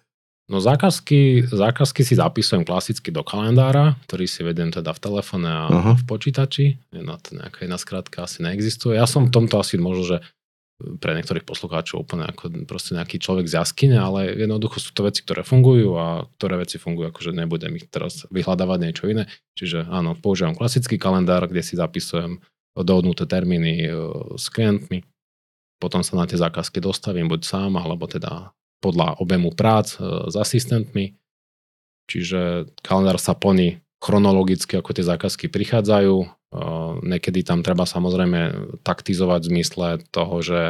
[0.44, 5.64] No zákazky, zákazky si zapisujem klasicky do kalendára, ktorý si vedem teda v telefóne a
[5.72, 5.96] uh-huh.
[5.96, 6.64] v počítači.
[6.92, 9.00] Na to nejaká iná skratka asi neexistuje.
[9.00, 10.18] Ja som v tomto asi možno, že
[11.00, 15.24] pre niektorých poslucháčov úplne ako proste nejaký človek z jaskyne, ale jednoducho sú to veci,
[15.24, 19.24] ktoré fungujú a ktoré veci fungujú, akože nebudem ich teraz vyhľadávať niečo iné.
[19.56, 22.42] Čiže áno, používam klasický kalendár, kde si zapisujem
[22.74, 23.90] dohodnuté termíny e,
[24.34, 25.06] s klientmi,
[25.78, 28.50] potom sa na tie zákazky dostavím buď sám, alebo teda
[28.84, 31.16] podľa objemu prác e, s asistentmi.
[32.04, 36.16] Čiže kalendár sa plní chronologicky, ako tie zákazky prichádzajú.
[36.20, 36.26] E,
[37.00, 38.40] niekedy tam treba samozrejme
[38.84, 40.60] taktizovať v zmysle toho, že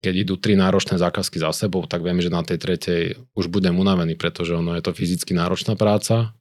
[0.00, 3.02] keď idú tri náročné zákazky za sebou, tak viem, že na tej tretej
[3.36, 6.36] už budem unavený, pretože ono je to fyzicky náročná práca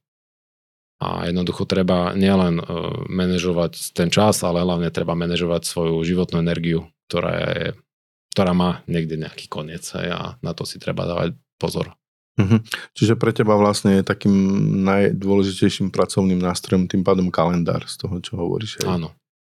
[1.04, 2.64] a jednoducho treba nielen e,
[3.12, 7.64] manažovať ten čas, ale hlavne treba manažovať svoju životnú energiu, ktorá je
[8.34, 11.94] ktorá má niekde nejaký koniec a na to si treba dávať pozor.
[12.34, 12.66] Mhm.
[12.98, 14.34] Čiže pre teba vlastne je takým
[14.82, 18.82] najdôležitejším pracovným nástrojom tým pádom kalendár z toho, čo hovoríš.
[18.82, 18.90] Hej.
[18.90, 19.14] Áno.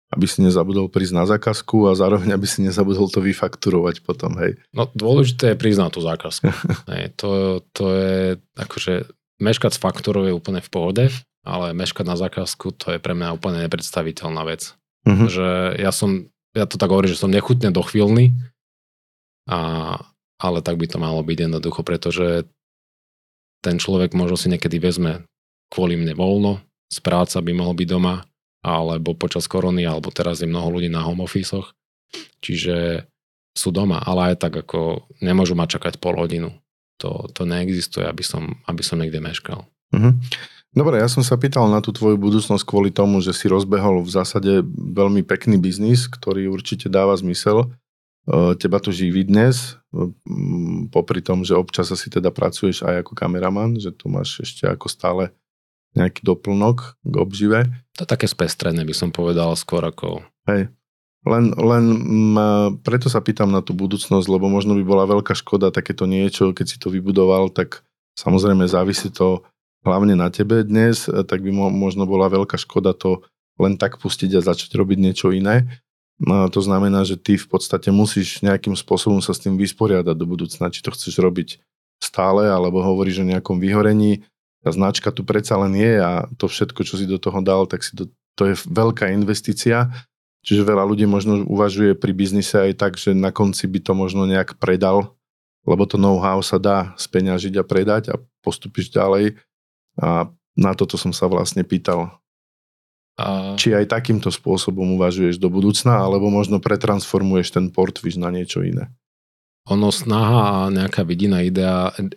[0.10, 4.58] Aby si nezabudol prísť na zákazku a zároveň aby si nezabudol to vyfakturovať potom, hej.
[4.74, 6.50] No dôležité je prísť na tú zákazku.
[6.94, 8.18] hej, to, to je
[8.58, 9.06] akože
[9.38, 11.06] meškať s faktorou je úplne v pohode,
[11.46, 14.74] ale meškať na zákazku to je pre mňa úplne nepredstaviteľná vec.
[15.04, 15.30] Uh-huh.
[15.30, 18.34] Že ja som, ja to tak hovorím, že som nechutne dochvíľný,
[19.50, 19.60] a,
[20.40, 22.48] ale tak by to malo byť jednoducho, pretože
[23.64, 25.24] ten človek možno si niekedy vezme
[25.72, 26.60] kvôli mne voľno,
[26.92, 28.28] z práca by mohol byť doma,
[28.64, 31.74] alebo počas korony, alebo teraz je mnoho ľudí na home office
[32.44, 33.08] čiže
[33.54, 36.54] sú doma, ale aj tak ako nemôžu ma čakať pol hodinu.
[37.02, 39.68] to, to neexistuje, aby som, aby som niekde meškal.
[39.92, 40.14] Uh-huh.
[40.72, 44.10] Dobre, ja som sa pýtal na tú tvoju budúcnosť kvôli tomu, že si rozbehol v
[44.10, 47.76] zásade veľmi pekný biznis, ktorý určite dáva zmysel.
[48.24, 49.76] E, teba to živí dnes,
[50.90, 54.88] popri tom, že občas asi teda pracuješ aj ako kameraman, že tu máš ešte ako
[54.90, 55.24] stále
[55.94, 57.60] nejaký doplnok k obžive.
[58.02, 60.26] To také spestrené by som povedal skôr ako...
[60.50, 60.74] Hej.
[61.24, 61.86] Len, len
[62.36, 62.38] m,
[62.84, 66.66] preto sa pýtam na tú budúcnosť, lebo možno by bola veľká škoda takéto niečo, keď
[66.68, 67.86] si to vybudoval, tak
[68.20, 69.46] samozrejme závisí to
[69.88, 73.24] hlavne na tebe dnes, e, tak by mo, možno bola veľká škoda to
[73.62, 75.70] len tak pustiť a začať robiť niečo iné.
[76.22, 80.26] No, to znamená, že ty v podstate musíš nejakým spôsobom sa s tým vysporiadať do
[80.30, 81.58] budúcna, či to chceš robiť
[81.98, 84.22] stále, alebo hovoríš o nejakom vyhorení.
[84.64, 87.84] Tá značka tu predsa len je a to všetko, čo si do toho dal, tak
[87.84, 88.08] si to,
[88.38, 89.92] to je veľká investícia.
[90.44, 94.28] Čiže veľa ľudí možno uvažuje pri biznise aj tak, že na konci by to možno
[94.28, 95.16] nejak predal,
[95.64, 99.40] lebo to know-how sa dá speňažiť a predať a postupíš ďalej
[100.00, 102.23] a na toto som sa vlastne pýtal.
[103.14, 103.54] A...
[103.54, 108.90] Či aj takýmto spôsobom uvažuješ do budúcna, alebo možno pretransformuješ ten portfish na niečo iné?
[109.70, 112.12] Ono snaha a nejaká vidina idea e,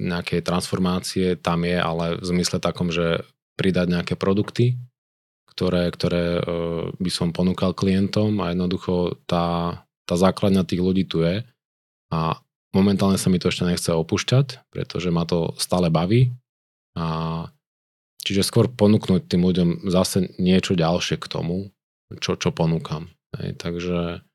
[0.00, 3.26] nejakej transformácie tam je, ale v zmysle takom, že
[3.58, 4.80] pridať nejaké produkty,
[5.50, 6.42] ktoré, ktoré e,
[6.96, 11.44] by som ponúkal klientom a jednoducho tá, tá základňa tých ľudí tu je
[12.14, 12.40] a
[12.72, 16.32] momentálne sa mi to ešte nechce opúšťať, pretože ma to stále baví
[16.96, 17.48] a
[18.26, 21.70] čiže skôr ponúknuť tým ľuďom zase niečo ďalšie k tomu,
[22.18, 23.06] čo, čo ponúkam.
[23.38, 24.26] Hej, takže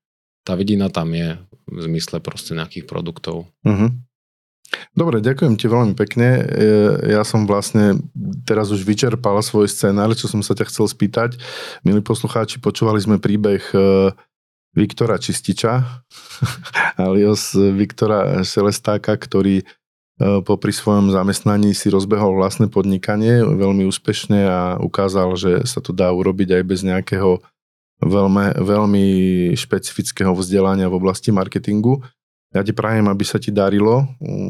[0.48, 1.36] tá vidina tam je
[1.68, 3.52] v zmysle proste nejakých produktov.
[3.68, 3.92] Uh-huh.
[4.96, 6.48] Dobre, ďakujem ti veľmi pekne.
[7.04, 8.00] Ja som vlastne
[8.48, 11.36] teraz už vyčerpal svoj scenár, čo som sa ťa chcel spýtať.
[11.84, 13.80] Milí poslucháči, počúvali sme príbeh e,
[14.72, 16.08] Viktora Čističa,
[17.04, 19.81] alias Viktora Šelestáka, ktorý E,
[20.46, 26.14] popri svojom zamestnaní si rozbehol vlastné podnikanie veľmi úspešne a ukázal, že sa to dá
[26.14, 27.42] urobiť aj bez nejakého
[28.02, 29.06] veľmi, veľmi
[29.54, 32.02] špecifického vzdelania v oblasti marketingu.
[32.52, 34.04] Ja ti prajem, aby sa ti darilo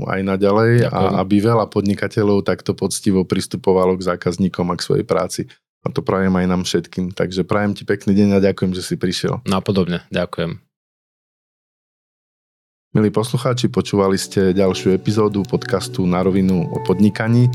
[0.10, 0.98] aj naďalej Ďakujem.
[0.98, 5.42] a aby veľa podnikateľov takto poctivo pristupovalo k zákazníkom a k svojej práci.
[5.86, 7.14] A to prajem aj nám všetkým.
[7.14, 9.46] Takže prajem ti pekný deň a ďakujem, že si prišiel.
[9.46, 10.71] Napodobne, ďakujem.
[12.92, 17.48] Milí poslucháči, počúvali ste ďalšiu epizódu podcastu Na rovinu o podnikaní.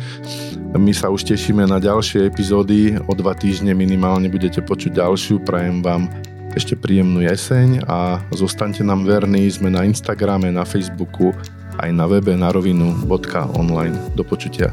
[0.72, 2.96] My sa už tešíme na ďalšie epizódy.
[3.04, 5.44] O dva týždne minimálne budete počuť ďalšiu.
[5.44, 6.08] Prajem vám
[6.56, 9.44] ešte príjemnú jeseň a zostaňte nám verní.
[9.52, 11.36] Sme na Instagrame, na Facebooku,
[11.84, 14.16] aj na webe narovinu.online.
[14.16, 14.72] Do počutia.